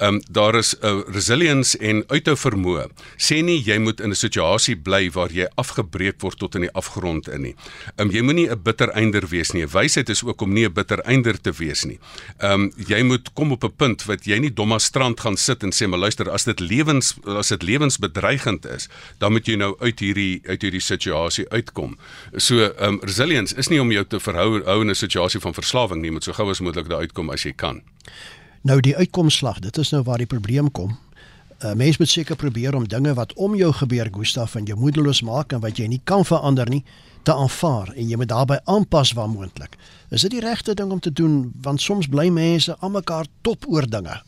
Um, 0.00 0.20
daar 0.30 0.54
is 0.54 0.74
'n 0.74 0.86
uh, 0.86 1.02
resilience 1.06 1.78
en 1.78 2.04
uithou 2.08 2.36
vermoë. 2.36 2.88
Sê 3.16 3.42
nie 3.42 3.62
jy 3.62 3.78
moet 3.78 4.00
in 4.00 4.10
'n 4.10 4.14
situasie 4.14 4.76
bly 4.76 5.10
waar 5.10 5.32
jy 5.32 5.46
afgebreek 5.54 6.20
word 6.20 6.38
tot 6.38 6.54
in 6.54 6.60
die 6.60 6.72
afgrond 6.72 7.28
in 7.28 7.42
nie. 7.42 7.54
Um, 7.96 8.10
jy 8.10 8.22
moenie 8.22 8.50
'n 8.50 8.62
bitter 8.62 8.90
einder 8.90 9.26
wees 9.28 9.52
nie. 9.52 9.66
Wysheid 9.66 10.08
is 10.08 10.24
ook 10.24 10.42
om 10.42 10.52
nie 10.52 10.66
'n 10.66 10.72
bitter 10.72 11.00
einder 11.00 11.40
te 11.40 11.52
wees 11.52 11.84
nie. 11.84 11.98
Um, 12.42 12.72
jy 12.76 13.02
moet 13.02 13.32
kom 13.34 13.52
op 13.52 13.64
'n 13.64 13.76
punt 13.76 14.04
wat 14.04 14.24
jy 14.24 14.38
nie 14.38 14.52
domma 14.52 14.78
strand 14.78 15.20
gaan 15.20 15.36
sit 15.36 15.62
en 15.62 15.70
sê 15.70 15.86
maar 15.86 15.98
luister 15.98 16.30
as 16.30 16.44
dit 16.44 16.60
lewens 16.60 17.14
as 17.24 17.48
dit 17.48 17.62
lewensbedreigend 17.94 18.66
is, 18.66 18.88
dan 19.18 19.32
moet 19.32 19.46
jy 19.46 19.56
nou 19.56 19.74
uit 19.80 20.00
hierdie 20.00 20.40
uit 20.46 20.62
hierdie 20.62 20.80
situasie 20.80 21.46
uitkom. 21.50 21.96
So 22.36 22.70
um, 22.80 23.00
resilience 23.02 23.54
is 23.56 23.68
nie 23.68 23.80
om 23.80 23.92
jou 23.92 24.04
te 24.04 24.20
verhou 24.20 24.62
hou 24.64 24.80
in 24.80 24.90
'n 24.90 24.94
situasie 24.94 25.40
van 25.40 25.54
verslawing 25.54 26.02
nie, 26.02 26.10
moet 26.10 26.24
so 26.24 26.32
gou 26.32 26.50
as 26.50 26.60
moontlik 26.60 26.88
daar 26.88 27.00
uitkom 27.00 27.30
as 27.30 27.42
jy 27.42 27.52
kan. 27.52 27.82
Nou 28.62 28.80
die 28.80 28.96
uitkomslag, 28.96 29.60
dit 29.60 29.78
is 29.78 29.90
nou 29.90 30.02
waar 30.02 30.18
die 30.18 30.26
probleem 30.26 30.70
kom. 30.70 30.98
'n 31.60 31.66
uh, 31.66 31.74
Mens 31.74 31.98
moet 31.98 32.08
seker 32.08 32.36
probeer 32.36 32.74
om 32.74 32.88
dinge 32.88 33.14
wat 33.14 33.32
om 33.34 33.54
jou 33.54 33.72
gebeur, 33.72 34.08
Gustaf, 34.12 34.54
en 34.54 34.64
jou 34.64 34.78
moedeloos 34.78 35.22
maak 35.22 35.52
en 35.52 35.60
wat 35.60 35.78
jy 35.78 35.86
nie 35.86 36.00
kan 36.04 36.24
verander 36.24 36.68
nie, 36.68 36.84
te 37.22 37.32
aanvaar 37.32 37.92
en 37.94 38.08
jy 38.08 38.16
moet 38.16 38.28
daarbey 38.28 38.60
aanpas 38.64 39.12
waar 39.12 39.28
moontlik. 39.28 39.76
Is 40.10 40.20
dit 40.20 40.30
die 40.30 40.40
regte 40.40 40.74
ding 40.74 40.90
om 40.90 41.00
te 41.00 41.12
doen 41.12 41.52
want 41.62 41.80
soms 41.80 42.08
bly 42.08 42.28
mense 42.28 42.76
aan 42.80 42.92
mekaar 42.92 43.26
top 43.40 43.64
oor 43.68 43.86
dinge? 43.88 44.22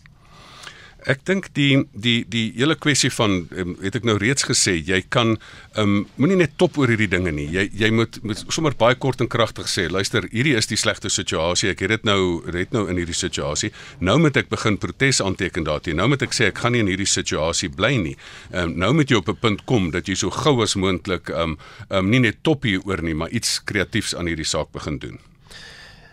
Ek 1.07 1.21
dink 1.23 1.53
die 1.55 1.85
die 1.95 2.25
die 2.27 2.49
hele 2.57 2.75
kwessie 2.75 3.13
van 3.15 3.37
um, 3.55 3.77
het 3.79 3.95
ek 3.95 4.07
nou 4.09 4.17
reeds 4.19 4.43
gesê 4.49 4.73
jy 4.75 4.99
kan 5.15 5.37
um, 5.79 6.01
moenie 6.19 6.39
net 6.41 6.57
top 6.59 6.81
oor 6.81 6.91
hierdie 6.91 7.07
dinge 7.11 7.31
nie. 7.31 7.47
Jy 7.55 7.69
jy 7.79 7.91
moet, 7.95 8.19
moet 8.27 8.43
sommer 8.51 8.75
baie 8.75 8.99
kort 8.99 9.23
en 9.23 9.31
kragtig 9.31 9.71
sê, 9.71 9.87
luister, 9.93 10.27
hierdie 10.33 10.57
is 10.59 10.67
die 10.67 10.79
slegte 10.81 11.13
situasie. 11.13 11.71
Ek 11.71 11.85
het 11.85 11.95
dit 11.95 12.09
nou 12.11 12.43
red 12.51 12.75
nou 12.75 12.89
in 12.91 12.99
hierdie 12.99 13.15
situasie. 13.15 13.71
Nou 14.03 14.19
moet 14.23 14.41
ek 14.43 14.51
begin 14.51 14.81
protes 14.83 15.23
aanteken 15.23 15.69
daarteen. 15.69 16.01
Nou 16.03 16.09
moet 16.11 16.27
ek 16.27 16.35
sê 16.35 16.51
ek 16.51 16.65
gaan 16.65 16.75
nie 16.75 16.83
in 16.83 16.91
hierdie 16.91 17.07
situasie 17.11 17.71
bly 17.71 17.95
nie. 18.03 18.17
Um, 18.51 18.75
nou 18.75 18.91
moet 18.99 19.11
jy 19.11 19.23
op 19.23 19.31
'n 19.31 19.39
punt 19.39 19.65
kom 19.71 19.93
dat 19.95 20.11
jy 20.11 20.19
so 20.19 20.35
gou 20.35 20.59
as 20.63 20.75
moontlik 20.75 21.31
um, 21.31 21.55
um 21.89 22.11
nie 22.11 22.21
net 22.27 22.43
top 22.43 22.67
hier 22.67 22.83
oor 22.83 23.03
nie, 23.03 23.15
maar 23.15 23.31
iets 23.31 23.61
kreatiefs 23.63 24.15
aan 24.15 24.27
hierdie 24.27 24.45
saak 24.45 24.75
begin 24.75 24.99
doen. 24.99 25.19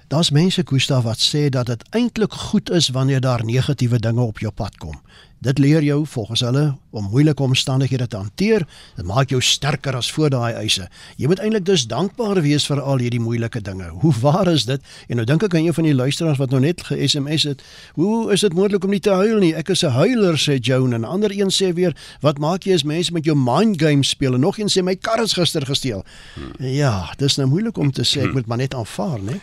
Daar's 0.08 0.32
mense 0.32 0.62
Gustaf 0.66 1.04
wat 1.04 1.20
sê 1.20 1.50
dat 1.50 1.66
dit 1.66 1.84
eintlik 1.90 2.34
goed 2.34 2.70
is 2.70 2.90
wanneer 2.90 3.22
daar 3.22 3.46
negatiewe 3.46 4.00
dinge 4.00 4.22
op 4.22 4.40
jou 4.40 4.52
pad 4.52 4.78
kom. 4.78 5.00
Dit 5.44 5.58
leer 5.58 5.84
jou 5.84 6.06
volgens 6.08 6.40
hulle 6.40 6.76
om 6.90 7.10
moeilike 7.12 7.44
omstandighede 7.44 8.08
te 8.08 8.16
hanteer. 8.16 8.64
Dit 8.96 9.06
maak 9.06 9.30
jou 9.30 9.42
sterker 9.42 9.96
as 9.96 10.12
voor 10.12 10.30
daai 10.32 10.54
eise. 10.54 10.86
Jy 11.20 11.28
moet 11.28 11.42
eintlik 11.44 11.66
dus 11.68 11.84
dankbaar 11.92 12.40
wees 12.46 12.64
vir 12.70 12.80
al 12.80 13.04
hierdie 13.04 13.20
moeilike 13.20 13.60
dinge. 13.62 13.90
Hoe 14.00 14.14
waar 14.22 14.48
is 14.48 14.64
dit? 14.70 14.80
En 15.12 15.20
nou 15.20 15.26
dink 15.28 15.44
ek 15.44 15.58
aan 15.58 15.68
een 15.68 15.76
van 15.76 15.90
die 15.90 15.96
luisteraars 15.96 16.40
wat 16.40 16.54
nou 16.56 16.62
net 16.64 16.86
ge-SMS 16.88 17.44
het. 17.50 17.64
Hoe 18.00 18.32
is 18.32 18.46
dit 18.46 18.56
moontlik 18.56 18.88
om 18.88 18.96
nie 18.96 19.02
te 19.04 19.12
huil 19.12 19.42
nie? 19.44 19.52
Ek 19.56 19.74
is 19.76 19.84
'n 19.84 19.92
huiler 19.92 20.40
sê 20.40 20.60
Joan 20.60 20.94
en 20.94 21.02
'n 21.02 21.12
ander 21.12 21.32
een 21.32 21.52
sê 21.52 21.74
weer, 21.74 21.96
wat 22.22 22.38
maak 22.38 22.64
jy 22.64 22.74
as 22.74 22.84
mense 22.84 23.12
met 23.12 23.26
jou 23.26 23.36
mind 23.36 23.82
games 23.82 24.10
speel? 24.10 24.34
En 24.34 24.40
nog 24.40 24.58
een 24.58 24.72
sê 24.72 24.84
my 24.84 24.96
kar 24.96 25.24
is 25.24 25.34
gister 25.34 25.66
gesteel. 25.66 26.06
Hmm. 26.36 26.68
Ja, 26.68 27.14
dis 27.18 27.36
nou 27.36 27.50
moeilik 27.50 27.78
om 27.78 27.92
te 27.92 28.04
sê 28.04 28.24
ek 28.24 28.34
moet 28.38 28.48
maar 28.48 28.58
net 28.58 28.74
aanvaar, 28.74 29.20
né? 29.20 29.42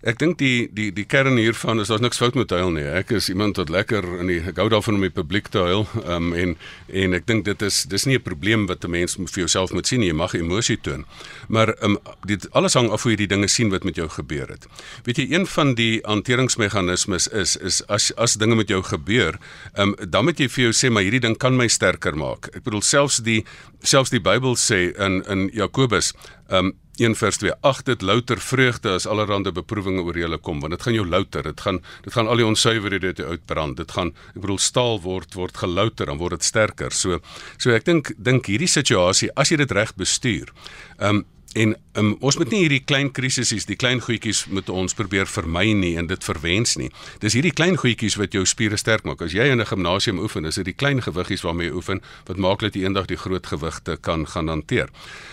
Ek 0.00 0.16
dink 0.16 0.38
die 0.40 0.64
die 0.72 0.88
die 0.96 1.04
kern 1.04 1.36
hiervan 1.36 1.82
is 1.82 1.90
daar's 1.92 2.00
niks 2.00 2.16
fout 2.22 2.36
met 2.38 2.52
huil 2.56 2.70
nie. 2.72 2.86
Ek 2.88 3.10
is 3.12 3.26
iemand 3.28 3.58
wat 3.60 3.68
lekker 3.68 4.06
in 4.22 4.30
die 4.32 4.38
ek 4.48 4.56
hou 4.56 4.70
daarvan 4.72 4.96
om 4.96 5.02
die 5.04 5.12
publiek 5.12 5.50
te 5.52 5.60
huil. 5.60 5.84
Ehm 6.06 6.30
um, 6.30 6.32
en 6.32 6.54
en 7.02 7.16
ek 7.18 7.26
dink 7.28 7.44
dit 7.44 7.64
is 7.68 7.82
dis 7.84 8.06
nie 8.08 8.16
'n 8.16 8.24
probleem 8.24 8.64
wat 8.66 8.84
'n 8.84 8.90
mens 8.90 9.18
vir 9.20 9.44
jouself 9.44 9.72
moet 9.76 9.86
sien 9.86 10.00
nie. 10.00 10.08
Jy 10.08 10.16
mag 10.16 10.32
emosie 10.32 10.78
toon. 10.80 11.04
Maar 11.48 11.74
ehm 11.82 11.98
um, 11.98 11.98
dit 12.24 12.48
alles 12.52 12.74
hang 12.74 12.88
af 12.88 13.02
hoe 13.02 13.12
jy 13.12 13.16
die 13.16 13.26
dinge 13.26 13.48
sien 13.48 13.68
wat 13.68 13.84
met 13.84 13.96
jou 13.96 14.08
gebeur 14.08 14.48
het. 14.48 14.66
Weet 15.04 15.18
jy 15.18 15.26
een 15.34 15.46
van 15.46 15.74
die 15.74 16.00
hanteringsmeganismes 16.02 17.28
is 17.28 17.56
is 17.56 17.86
as 17.88 18.10
as 18.16 18.34
dinge 18.40 18.56
met 18.56 18.68
jou 18.68 18.82
gebeur, 18.82 19.36
ehm 19.74 19.94
um, 20.00 20.10
dan 20.10 20.24
moet 20.24 20.38
jy 20.38 20.48
vir 20.48 20.62
jou 20.64 20.72
sê 20.72 20.90
maar 20.90 21.02
hierdie 21.02 21.20
ding 21.20 21.36
kan 21.36 21.56
my 21.56 21.68
sterker 21.68 22.16
maak. 22.16 22.48
Ek 22.56 22.64
bedoel 22.64 22.82
selfs 22.82 23.20
die 23.20 23.44
selfs 23.82 24.10
die 24.10 24.20
Bybel 24.20 24.56
sê 24.56 24.96
in 24.96 25.22
in 25.28 25.50
Jakobus 25.52 26.14
ehm 26.48 26.64
um, 26.64 26.72
1 27.00 27.16
vers 27.16 27.40
2 27.40 27.54
ag 27.66 27.82
dit 27.88 28.02
louter 28.02 28.40
vreugde 28.44 28.92
as 28.98 29.06
allerlei 29.06 29.52
beproewinge 29.52 30.04
oor 30.04 30.18
julle 30.18 30.38
kom 30.38 30.60
want 30.60 30.76
dit 30.76 30.82
gaan 30.82 30.94
jou 30.94 31.06
louter. 31.06 31.42
Dit 31.42 31.60
gaan 31.60 31.80
dit 32.04 32.12
gaan 32.12 32.28
al 32.28 32.42
die 32.42 32.46
onsuiverhede 32.46 33.14
uit 33.14 33.20
uitbrand. 33.20 33.76
Dit 33.80 33.92
gaan 33.96 34.12
ek 34.34 34.40
bedoel 34.44 34.58
staal 34.58 35.00
word 35.00 35.34
word 35.34 35.56
gelouter 35.56 36.06
dan 36.06 36.20
word 36.20 36.38
dit 36.38 36.44
sterker. 36.44 36.92
So 36.92 37.20
so 37.56 37.72
ek 37.72 37.88
dink 37.88 38.12
dink 38.18 38.46
hierdie 38.52 38.70
situasie 38.70 39.30
as 39.36 39.50
jy 39.50 39.62
dit 39.64 39.76
reg 39.76 39.94
bestuur 39.96 40.52
ehm 40.98 41.22
um, 41.22 41.26
En 41.54 41.76
um, 41.98 42.12
ons 42.22 42.36
moet 42.38 42.52
nie 42.54 42.60
hierdie 42.62 42.82
klein 42.86 43.08
krisisies, 43.10 43.64
die 43.66 43.74
klein 43.74 43.98
goedjies 43.98 44.44
moet 44.54 44.68
ons 44.70 44.94
probeer 44.94 45.26
vermy 45.26 45.72
nie 45.74 45.96
en 45.98 46.06
dit 46.06 46.22
verwens 46.22 46.76
nie. 46.78 46.92
Dis 47.24 47.34
hierdie 47.34 47.50
klein 47.50 47.74
goedjies 47.80 48.14
wat 48.20 48.36
jou 48.36 48.44
spiere 48.46 48.78
sterk 48.78 49.02
maak. 49.02 49.24
As 49.26 49.34
jy 49.34 49.48
in 49.50 49.58
'n 49.58 49.66
gimnasium 49.66 50.20
oefen, 50.22 50.44
is 50.44 50.54
dit 50.54 50.64
die 50.64 50.78
klein 50.78 51.02
gewiggies 51.02 51.42
waarmee 51.42 51.66
jy 51.66 51.74
oefen 51.74 52.00
wat 52.26 52.36
maak 52.36 52.60
dat 52.60 52.74
jy 52.74 52.84
eendag 52.84 53.06
die 53.06 53.16
groot 53.16 53.46
gewigte 53.46 53.96
kan 54.00 54.26
gaan 54.26 54.46
hanteer. 54.48 54.88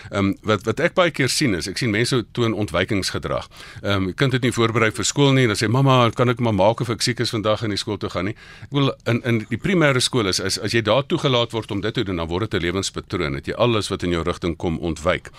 Ehm 0.10 0.26
um, 0.26 0.38
wat 0.42 0.66
wat 0.66 0.80
ek 0.80 0.96
baie 0.96 1.12
keer 1.12 1.30
sien 1.30 1.54
is, 1.54 1.68
ek 1.68 1.78
sien 1.78 1.92
mense 1.92 2.26
toon 2.32 2.54
ontwykingsgedrag. 2.54 3.48
Ehm 3.84 4.08
um, 4.08 4.14
kind 4.14 4.34
het 4.34 4.42
nie 4.42 4.52
voorberei 4.52 4.92
vir 4.92 5.06
skool 5.06 5.34
nie 5.34 5.44
en 5.44 5.54
dan 5.54 5.58
sê 5.58 5.70
mamma, 5.70 6.10
kan 6.10 6.30
ek 6.30 6.40
maar 6.40 6.54
maak 6.54 6.82
of 6.82 6.90
ek 6.90 7.02
siek 7.02 7.20
is 7.20 7.30
vandag 7.30 7.62
in 7.64 7.70
die 7.70 7.78
skool 7.78 7.98
toe 7.98 8.10
gaan 8.10 8.26
nie. 8.26 8.36
Ek 8.64 8.72
wil 8.72 8.96
in 9.06 9.22
in 9.24 9.46
die 9.50 9.58
primêre 9.58 10.02
skool 10.02 10.28
is 10.28 10.40
as 10.40 10.58
as 10.58 10.74
jy 10.74 10.82
daar 10.82 11.06
toegelaat 11.06 11.52
word 11.52 11.72
om 11.72 11.82
dit 11.82 11.94
te 11.94 12.04
doen, 12.04 12.16
dan 12.16 12.28
word 12.28 12.50
dit 12.50 12.60
'n 12.60 12.66
lewenspatroon 12.66 13.34
dat 13.34 13.46
jy 13.46 13.54
alles 13.54 13.90
wat 13.90 14.04
in 14.04 14.10
jou 14.10 14.24
rigting 14.24 14.58
kom 14.58 14.80
ontwyk. 14.80 15.30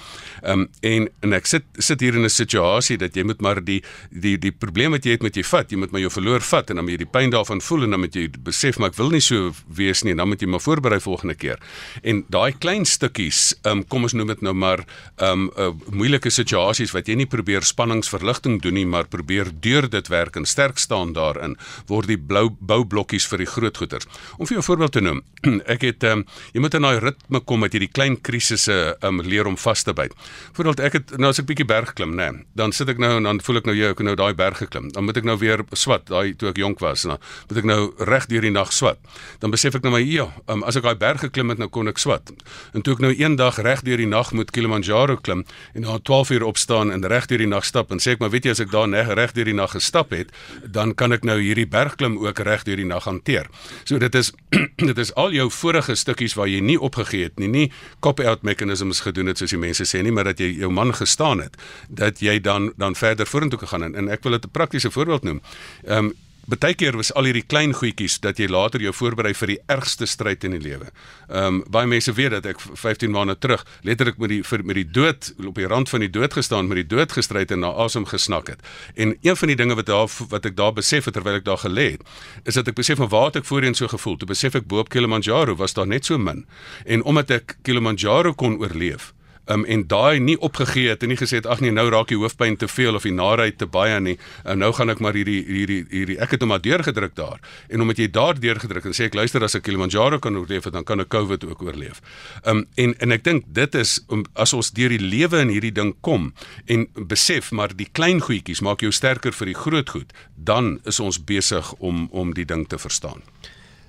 Ehm 0.43 0.61
um, 0.61 0.68
en 0.81 1.09
en 1.23 1.33
ek 1.33 1.47
sit 1.47 1.65
sit 1.79 2.01
hier 2.01 2.15
in 2.15 2.25
'n 2.25 2.31
situasie 2.31 2.97
dat 2.99 3.17
jy 3.17 3.25
moet 3.25 3.41
maar 3.41 3.65
die 3.65 3.83
die 4.11 4.37
die 4.39 4.53
probleem 4.53 4.93
wat 4.93 5.05
jy 5.05 5.13
het 5.13 5.23
met 5.23 5.37
jy 5.37 5.43
vat, 5.43 5.71
jy 5.71 5.79
moet 5.79 5.91
maar 5.91 6.01
jou 6.01 6.11
verloor 6.11 6.41
vat 6.41 6.71
en 6.71 6.77
dan 6.77 6.85
moet 6.85 6.93
jy 6.93 6.99
die 7.05 7.13
pyn 7.13 7.31
daarvan 7.31 7.61
voel 7.61 7.85
en 7.85 7.91
dan 7.91 8.01
moet 8.01 8.15
jy 8.15 8.29
besef 8.45 8.79
maar 8.79 8.91
ek 8.91 8.97
wil 8.97 9.11
nie 9.11 9.21
so 9.21 9.53
wees 9.69 10.05
nie 10.05 10.13
en 10.13 10.19
dan 10.19 10.29
moet 10.29 10.41
jy 10.41 10.49
maar 10.49 10.61
voorberei 10.61 11.01
volgende 11.01 11.35
keer. 11.35 11.59
En 12.03 12.25
daai 12.29 12.53
klein 12.59 12.85
stukkies, 12.85 13.55
um, 13.65 13.83
kom 13.85 14.03
ons 14.03 14.13
noem 14.13 14.29
dit 14.29 14.43
nou 14.43 14.55
maar 14.55 14.85
um, 15.17 15.51
uh, 15.57 15.71
moeilike 15.91 16.31
situasies 16.31 16.93
wat 16.93 17.09
jy 17.09 17.15
nie 17.15 17.27
probeer 17.27 17.63
spanningsverligting 17.63 18.61
doen 18.63 18.75
nie, 18.75 18.87
maar 18.87 19.09
probeer 19.11 19.51
deur 19.61 19.89
dit 19.89 20.09
werk 20.09 20.37
en 20.37 20.47
sterk 20.47 20.79
staan 20.79 21.13
daarin, 21.13 21.57
word 21.87 22.09
die 22.09 22.19
blou 22.19 22.49
boublokkies 22.61 23.27
vir 23.27 23.45
die 23.45 23.51
groot 23.51 23.77
goeters. 23.77 24.09
Om 24.39 24.47
vir 24.47 24.59
jou 24.59 24.63
'n 24.63 24.69
voorbeeld 24.71 24.93
te 24.93 25.01
noem, 25.01 25.23
ek 25.75 25.83
het 25.83 26.05
um, 26.05 26.25
jy 26.53 26.61
moet 26.61 26.75
in 26.75 26.83
daai 26.83 26.99
ritme 27.01 27.41
kom 27.41 27.61
met 27.61 27.73
hierdie 27.73 27.93
klein 27.93 28.21
krisisse 28.21 28.97
um, 29.03 29.23
leer 29.23 29.47
om 29.47 29.57
vas 29.57 29.83
te 29.83 29.93
byt. 29.93 30.15
Voorbeeld 30.59 30.81
ek 30.83 30.95
het 30.97 31.13
nou 31.23 31.29
as 31.31 31.39
ek 31.39 31.47
bietjie 31.47 31.69
berg 31.71 31.93
klim, 31.95 32.17
nê, 32.19 32.25
nee, 32.35 32.45
dan 32.59 32.73
sit 32.75 32.89
ek 32.91 32.99
nou 32.99 33.13
en 33.21 33.27
dan 33.29 33.39
voel 33.47 33.61
ek 33.61 33.69
nou 33.69 33.75
jy 33.79 33.93
ek 33.93 34.01
nou 34.03 34.17
daai 34.19 34.35
berg 34.35 34.59
geklim. 34.59 34.89
Dan 34.91 35.05
moet 35.07 35.21
ek 35.21 35.27
nou 35.29 35.37
weer 35.39 35.61
swat, 35.79 36.09
daai 36.11 36.33
toe 36.35 36.49
ek 36.51 36.57
jonk 36.59 36.81
was, 36.83 37.05
nou 37.07 37.15
moet 37.47 37.61
ek 37.61 37.69
nou 37.69 37.77
reg 38.09 38.27
deur 38.27 38.43
die 38.43 38.51
nag 38.51 38.73
swat. 38.75 38.99
Dan 39.39 39.53
besef 39.55 39.77
ek 39.79 39.87
nou 39.87 39.93
maar 39.95 40.03
ja, 40.03 40.27
um, 40.51 40.65
as 40.67 40.75
ek 40.81 40.89
daai 40.89 40.99
berg 40.99 41.23
geklim 41.23 41.55
het, 41.55 41.61
nou 41.63 41.69
kon 41.71 41.87
ek 41.87 42.03
swat. 42.03 42.33
En 42.75 42.83
toe 42.83 42.97
ek 42.97 43.05
nou 43.05 43.13
eendag 43.15 43.61
reg 43.63 43.85
deur 43.87 44.03
die 44.03 44.09
nag 44.11 44.33
moet 44.35 44.51
Kilimanjaro 44.51 45.21
klim 45.23 45.45
en 45.79 45.87
na 45.87 46.01
12 46.03 46.35
uur 46.35 46.49
opstaan 46.49 46.91
en 46.91 47.07
reg 47.07 47.31
deur 47.31 47.45
die 47.45 47.51
nag 47.55 47.63
stap 47.69 47.95
en 47.95 48.03
sê 48.03 48.17
ek 48.17 48.25
maar 48.25 48.35
weet 48.35 48.51
jy 48.51 48.57
as 48.57 48.65
ek 48.67 48.75
daar 48.75 48.91
reg 49.15 49.37
deur 49.39 49.47
die 49.47 49.55
nag 49.55 49.77
gestap 49.77 50.11
het, 50.11 50.35
dan 50.67 50.97
kan 50.99 51.15
ek 51.15 51.23
nou 51.23 51.39
hierdie 51.39 51.69
bergklim 51.71 52.19
ook 52.19 52.43
reg 52.43 52.67
deur 52.67 52.83
die 52.83 52.89
nag 52.89 53.07
hanteer. 53.07 53.47
So 53.87 54.03
dit 54.03 54.19
is 54.19 54.35
dit 54.91 54.99
is 54.99 55.15
al 55.15 55.39
jou 55.39 55.47
vorige 55.55 55.95
stukkies 55.95 56.35
waar 56.35 56.51
jy 56.51 56.59
nie 56.67 56.81
opgegee 56.83 57.31
het 57.31 57.39
nie, 57.39 57.47
nie 57.47 57.67
cop-out 58.03 58.43
mechanisms 58.43 59.05
gedoen 59.07 59.31
het 59.31 59.39
soos 59.39 59.55
die 59.55 59.63
mense 59.63 59.87
sê 59.87 60.03
nie, 60.03 60.11
maar 60.11 60.33
dat 60.33 60.43
jy 60.43 60.48
jou 60.55 60.71
man 60.71 60.95
gestaan 60.95 61.41
het 61.41 61.57
dat 61.89 62.21
jy 62.21 62.41
dan 62.41 62.73
dan 62.77 62.95
verder 62.95 63.27
vorentoe 63.27 63.59
kan 63.59 63.69
gaan 63.69 63.83
en, 63.83 63.95
en 63.95 64.09
ek 64.09 64.23
wil 64.23 64.33
dit 64.33 64.45
'n 64.45 64.51
praktiese 64.51 64.91
voorbeeld 64.91 65.23
noem. 65.23 65.43
Ehm 65.85 66.05
um, 66.05 66.15
Baie 66.49 66.73
keer 66.73 66.97
was 66.97 67.11
al 67.13 67.27
hierdie 67.29 67.45
klein 67.45 67.75
goedjies 67.77 68.15
dat 68.25 68.39
jy 68.41 68.47
later 68.49 68.81
jou 68.81 68.93
voorberei 68.97 69.35
vir 69.37 69.51
die 69.53 69.57
ergste 69.69 70.07
stryd 70.09 70.47
in 70.49 70.55
die 70.57 70.63
lewe. 70.65 70.87
Ehm 71.29 71.59
um, 71.59 71.59
baie 71.69 71.89
mense 71.91 72.15
weet 72.17 72.33
dat 72.39 72.47
ek 72.49 72.63
15 72.65 73.13
maande 73.13 73.35
terug 73.37 73.67
letterlik 73.85 74.17
met 74.17 74.33
die 74.33 74.39
vir, 74.41 74.65
met 74.65 74.79
die 74.81 74.87
dood 74.89 75.29
op 75.45 75.61
die 75.61 75.69
rand 75.69 75.93
van 75.93 76.01
die 76.01 76.09
dood 76.09 76.33
gestaan, 76.33 76.71
met 76.71 76.81
die 76.81 76.87
dood 76.89 77.13
gestryd 77.13 77.53
en 77.53 77.61
na 77.67 77.75
asem 77.85 78.09
gesnak 78.09 78.49
het. 78.49 78.65
En 78.97 79.13
een 79.21 79.37
van 79.37 79.53
die 79.53 79.59
dinge 79.61 79.77
wat 79.77 79.91
daar 79.93 80.09
wat 80.33 80.49
ek 80.49 80.57
daar 80.57 80.73
besef 80.73 81.05
het 81.05 81.19
terwyl 81.19 81.37
ek 81.37 81.45
daar 81.45 81.61
gelê 81.61 81.91
het, 81.99 82.09
is 82.49 82.57
dat 82.57 82.73
ek 82.73 82.81
besef 82.81 82.97
van 82.97 83.13
waar 83.13 83.29
het 83.29 83.43
ek 83.43 83.51
voorheen 83.51 83.77
so 83.77 83.89
gevoel? 83.89 84.17
Toe 84.17 84.33
besef 84.33 84.57
ek 84.57 84.65
bo 84.65 84.81
op 84.81 84.89
Kilimanjaro 84.89 85.59
was 85.61 85.77
daar 85.77 85.87
net 85.87 86.09
so 86.09 86.17
min. 86.17 86.47
En 86.87 87.05
omdat 87.05 87.31
ek 87.31 87.59
Kilimanjaro 87.63 88.33
kon 88.33 88.57
oorleef, 88.57 89.13
um, 89.49 89.65
en 89.65 89.85
daai 89.89 90.21
nie 90.21 90.37
opgegee 90.41 90.93
het 90.93 91.03
en 91.03 91.13
nie 91.13 91.19
gesê 91.19 91.41
het 91.41 91.47
ag 91.47 91.63
nee 91.65 91.73
nou 91.75 91.89
raak 91.93 92.11
die 92.13 92.19
hoofpyn 92.21 92.57
te 92.61 92.69
veel 92.69 92.99
of 92.99 93.07
die 93.07 93.15
narigheid 93.15 93.59
te 93.59 93.67
baie 93.67 93.99
nie 94.01 94.17
en 94.45 94.63
nou 94.63 94.71
gaan 94.77 94.93
ek 94.93 95.03
maar 95.05 95.17
hierdie 95.19 95.41
hierdie 95.47 95.81
hierdie 95.91 96.19
ek 96.23 96.37
het 96.37 96.45
hom 96.45 96.53
maar 96.53 96.63
deurgedruk 96.65 97.17
daar 97.19 97.41
en 97.69 97.85
omdat 97.85 98.03
jy 98.03 98.09
daar 98.15 98.39
deurgedruk 98.41 98.89
en 98.89 98.97
sê 98.97 99.09
ek 99.09 99.19
luister 99.19 99.45
as 99.45 99.57
ek 99.59 99.67
Kilimanjaro 99.69 100.21
kan 100.23 100.37
oorleef 100.37 100.69
dan 100.69 100.85
kan 100.85 101.01
ek 101.01 101.09
COVID 101.09 101.45
ook 101.49 101.63
oorleef. 101.63 102.03
Um 102.45 102.67
en 102.77 102.95
en 102.99 103.13
ek 103.15 103.25
dink 103.25 103.47
dit 103.57 103.75
is 103.79 103.99
um, 104.13 104.25
as 104.35 104.53
ons 104.57 104.73
deur 104.77 104.93
die 104.93 105.03
lewe 105.03 105.43
in 105.45 105.53
hierdie 105.53 105.75
ding 105.75 105.95
kom 106.05 106.33
en 106.67 106.87
besef 107.09 107.53
maar 107.53 107.75
die 107.77 107.89
klein 107.93 108.21
goedjies 108.25 108.63
maak 108.65 108.85
jou 108.85 108.93
sterker 108.93 109.33
vir 109.33 109.53
die 109.53 109.59
groot 109.59 109.95
goed 109.97 110.13
dan 110.37 110.79
is 110.85 111.01
ons 111.01 111.21
besig 111.25 111.73
om 111.79 112.09
om 112.13 112.35
die 112.35 112.47
ding 112.49 112.67
te 112.69 112.79
verstaan. 112.79 113.25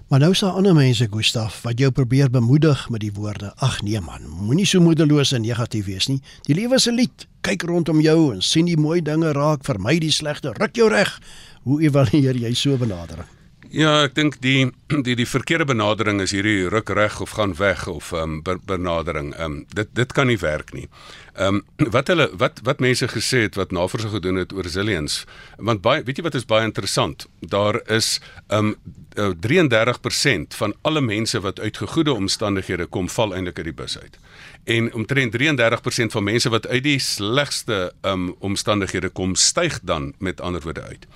Maar 0.10 0.20
nou 0.20 0.32
is 0.32 0.40
daar 0.40 0.56
ander 0.58 0.74
mense, 0.74 1.06
Gustaf, 1.12 1.62
wat 1.62 1.78
jou 1.80 1.92
probeer 1.92 2.32
bemoedig 2.34 2.88
met 2.90 3.00
die 3.00 3.12
woorde: 3.14 3.52
"Ag 3.56 3.82
nee 3.82 4.00
man, 4.02 4.26
moenie 4.30 4.66
so 4.66 4.82
moedeloos 4.82 5.32
en 5.32 5.42
negatief 5.42 5.86
wees 5.86 6.08
nie. 6.08 6.22
Die 6.42 6.56
lewe 6.56 6.76
is 6.76 6.88
'n 6.88 6.96
lied. 6.96 7.28
Kyk 7.42 7.62
rondom 7.62 8.02
jou 8.02 8.34
en 8.34 8.42
sien 8.42 8.66
die 8.66 8.78
mooi 8.78 9.02
dinge 9.02 9.32
raak, 9.32 9.64
vermy 9.64 10.00
die 10.00 10.12
slegte, 10.12 10.52
ruk 10.54 10.76
jou 10.76 10.90
reg." 10.90 11.20
Hoe 11.64 11.82
evalueer 11.82 12.36
jy 12.36 12.54
so 12.54 12.78
benadering? 12.78 13.28
Ja, 13.70 14.04
ek 14.04 14.16
dink 14.16 14.42
die 14.42 14.72
die 15.08 15.16
die 15.16 15.28
verkeerde 15.28 15.66
benadering 15.66 16.22
is 16.22 16.32
hierdie 16.34 16.68
ruk 16.70 16.90
reg 16.90 17.20
of 17.22 17.36
gaan 17.38 17.56
weg 17.60 17.88
of 17.88 18.12
ehm 18.12 18.40
um, 18.42 18.60
benadering. 18.66 19.34
Ehm 19.36 19.52
um, 19.52 19.66
dit 19.74 19.90
dit 19.94 20.12
kan 20.12 20.28
nie 20.28 20.38
werk 20.42 20.74
nie. 20.74 20.88
Ehm 21.36 21.62
um, 21.62 21.92
wat 21.96 22.08
hulle 22.08 22.30
wat 22.38 22.60
wat 22.64 22.80
mense 22.80 23.08
gesê 23.08 23.46
het 23.46 23.56
wat 23.56 23.72
navorsing 23.72 24.12
gedoen 24.12 24.42
het 24.42 24.54
oor 24.54 24.66
resilience, 24.66 25.26
want 25.58 25.82
baie 25.82 26.04
weet 26.04 26.18
jy 26.18 26.24
wat 26.24 26.36
is 26.36 26.46
baie 26.46 26.66
interessant? 26.66 27.28
Daar 27.40 27.82
is 27.86 28.18
ehm 28.48 28.74
um, 28.74 28.76
33% 29.20 30.56
van 30.56 30.76
alle 30.82 31.02
mense 31.02 31.40
wat 31.40 31.60
uit 31.60 31.78
gegoede 31.78 32.14
omstandighede 32.14 32.86
kom 32.86 33.10
val 33.10 33.34
eintlik 33.34 33.58
uit 33.58 33.66
die 33.66 33.74
bus 33.74 33.98
uit. 34.00 34.18
En 34.64 34.94
omtrent 34.94 35.38
33% 35.38 36.14
van 36.14 36.24
mense 36.24 36.50
wat 36.50 36.68
uit 36.68 36.84
die 36.84 37.00
slegste 37.00 37.94
um 38.02 38.36
omstandighede 38.40 39.10
kom, 39.10 39.36
styg 39.36 39.80
dan 39.82 40.14
met 40.18 40.42
ander 40.42 40.62
woorde 40.62 40.82
uit. 40.82 41.08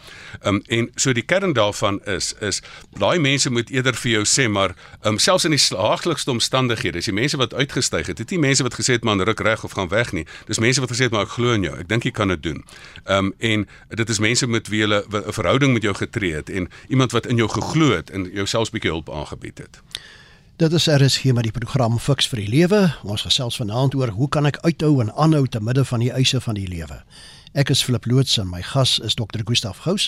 Um 0.43 0.61
en 0.67 0.89
so 0.95 1.13
die 1.13 1.23
kern 1.23 1.53
daarvan 1.53 2.01
is 2.05 2.33
is 2.39 2.61
daai 2.99 3.19
mense 3.19 3.49
moet 3.49 3.62
eerder 3.69 3.95
vir 3.95 4.11
jou 4.11 4.23
sê 4.25 4.47
maar 4.49 4.75
um 5.03 5.19
selfs 5.19 5.45
in 5.45 5.51
die 5.51 5.61
slaaglikste 5.61 6.31
omstandighede, 6.31 6.97
is 6.97 7.05
die 7.05 7.13
mense 7.13 7.37
wat 7.37 7.53
uitgestyg 7.53 8.07
het, 8.07 8.17
dit 8.17 8.29
nie 8.35 8.39
mense 8.39 8.63
wat 8.63 8.73
gesê 8.73 8.97
het 8.97 9.03
man 9.03 9.21
ruk 9.21 9.39
reg 9.39 9.63
of 9.63 9.71
gaan 9.71 9.89
weg 9.89 10.11
nie. 10.11 10.25
Dis 10.47 10.59
mense 10.59 10.81
wat 10.81 10.91
gesê 10.91 11.07
het 11.07 11.11
maar 11.11 11.27
ek 11.27 11.35
glo 11.37 11.53
in 11.53 11.63
jou. 11.63 11.75
Ek 11.79 11.89
dink 11.89 12.03
jy 12.03 12.11
kan 12.11 12.27
dit 12.27 12.43
doen. 12.43 12.63
Um 13.05 13.33
en 13.39 13.67
dit 13.89 14.09
is 14.09 14.19
mense 14.19 14.47
met 14.47 14.67
wie 14.67 14.83
jy 14.83 15.03
'n 15.03 15.31
verhouding 15.31 15.73
met 15.73 15.83
jou 15.83 15.95
getree 15.95 16.33
het 16.33 16.49
en 16.49 16.67
iemand 16.87 17.11
wat 17.11 17.25
in 17.25 17.37
jou 17.37 17.49
geglo 17.49 17.95
het 17.95 18.09
en 18.09 18.29
jou 18.33 18.45
selfs 18.45 18.69
bietjie 18.69 18.91
hulp 18.91 19.09
aangebied 19.09 19.57
het. 19.57 19.81
Dit 20.55 20.73
is 20.73 20.87
RSG 20.87 21.23
met 21.33 21.43
die 21.43 21.51
program 21.51 21.99
Fix 21.99 22.27
vir 22.29 22.39
die 22.39 22.47
Lewe. 22.47 22.95
Ons 23.03 23.23
gesels 23.25 23.55
vanaand 23.57 23.95
oor 23.95 24.11
hoe 24.13 24.29
kan 24.29 24.45
ek 24.45 24.59
uithou 24.61 25.01
en 25.01 25.09
aanhou 25.13 25.47
te 25.47 25.59
midde 25.59 25.85
van 25.85 25.99
die 25.99 26.11
eise 26.11 26.41
van 26.41 26.53
die 26.53 26.67
lewe. 26.67 27.01
Ek 27.53 27.69
is 27.69 27.83
Flip 27.85 28.05
Loots 28.09 28.39
en 28.41 28.47
my 28.49 28.63
gas 28.65 28.95
is 29.05 29.13
Dr. 29.13 29.43
Gustaf 29.45 29.83
Gous 29.85 30.07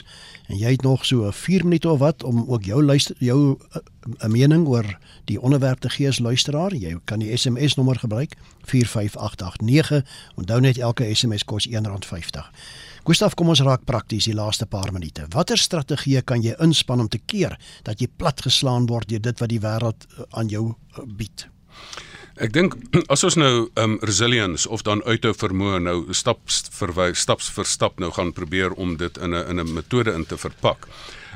en 0.49 0.57
jy 0.57 0.71
het 0.73 0.81
nog 0.81 1.03
so 1.05 1.29
4 1.29 1.61
minute 1.61 1.85
of 1.91 1.99
wat 2.01 2.23
om 2.25 2.39
ook 2.47 2.65
jou 2.65 2.79
luister 2.81 3.15
jou 3.21 3.53
eh, 3.53 3.81
'n 4.25 4.31
mening 4.31 4.67
oor 4.67 4.97
die 5.25 5.41
onderwerp 5.41 5.79
te 5.79 5.89
gee 5.89 6.07
as 6.07 6.19
luisteraar. 6.19 6.73
Jy 6.73 6.97
kan 7.05 7.19
die 7.19 7.37
SMS 7.37 7.75
nommer 7.75 7.99
gebruik 7.99 8.33
45889. 8.63 10.05
Onthou 10.35 10.59
net 10.59 10.77
elke 10.77 11.15
SMS 11.15 11.43
kos 11.43 11.67
R1.50. 11.67 12.49
Gustaf, 13.03 13.33
kom 13.33 13.49
ons 13.49 13.61
raak 13.61 13.85
prakties 13.85 14.25
die 14.25 14.33
laaste 14.33 14.65
paar 14.65 14.91
minute. 14.91 15.25
Watter 15.29 15.57
strategie 15.57 16.21
kan 16.21 16.41
jy 16.41 16.55
inspann 16.59 16.99
om 16.99 17.07
te 17.07 17.19
keer 17.25 17.59
dat 17.83 17.99
jy 17.99 18.07
platgeslaan 18.15 18.85
word 18.85 19.09
deur 19.09 19.21
dit 19.21 19.39
wat 19.39 19.49
die 19.49 19.59
wêreld 19.59 20.05
eh, 20.17 20.23
aan 20.29 20.47
jou 20.47 20.73
eh, 20.97 21.03
bied? 21.05 21.47
Ek 22.35 22.51
dink 22.51 22.73
as 23.13 23.23
ons 23.23 23.37
nou 23.39 23.67
um 23.79 23.97
resilience 24.03 24.67
of 24.67 24.83
dan 24.83 25.03
uithou 25.07 25.31
vermoë 25.31 25.79
nou 25.85 25.99
staps 26.11 26.65
vir 26.75 26.91
staps 27.15 27.47
vir 27.55 27.69
stap 27.69 28.01
nou 28.03 28.11
gaan 28.11 28.33
probeer 28.35 28.75
om 28.75 28.97
dit 28.99 29.17
in 29.17 29.31
'n 29.33 29.45
in 29.51 29.59
'n 29.59 29.73
metode 29.73 30.11
in 30.11 30.25
te 30.25 30.37
verpak. 30.37 30.87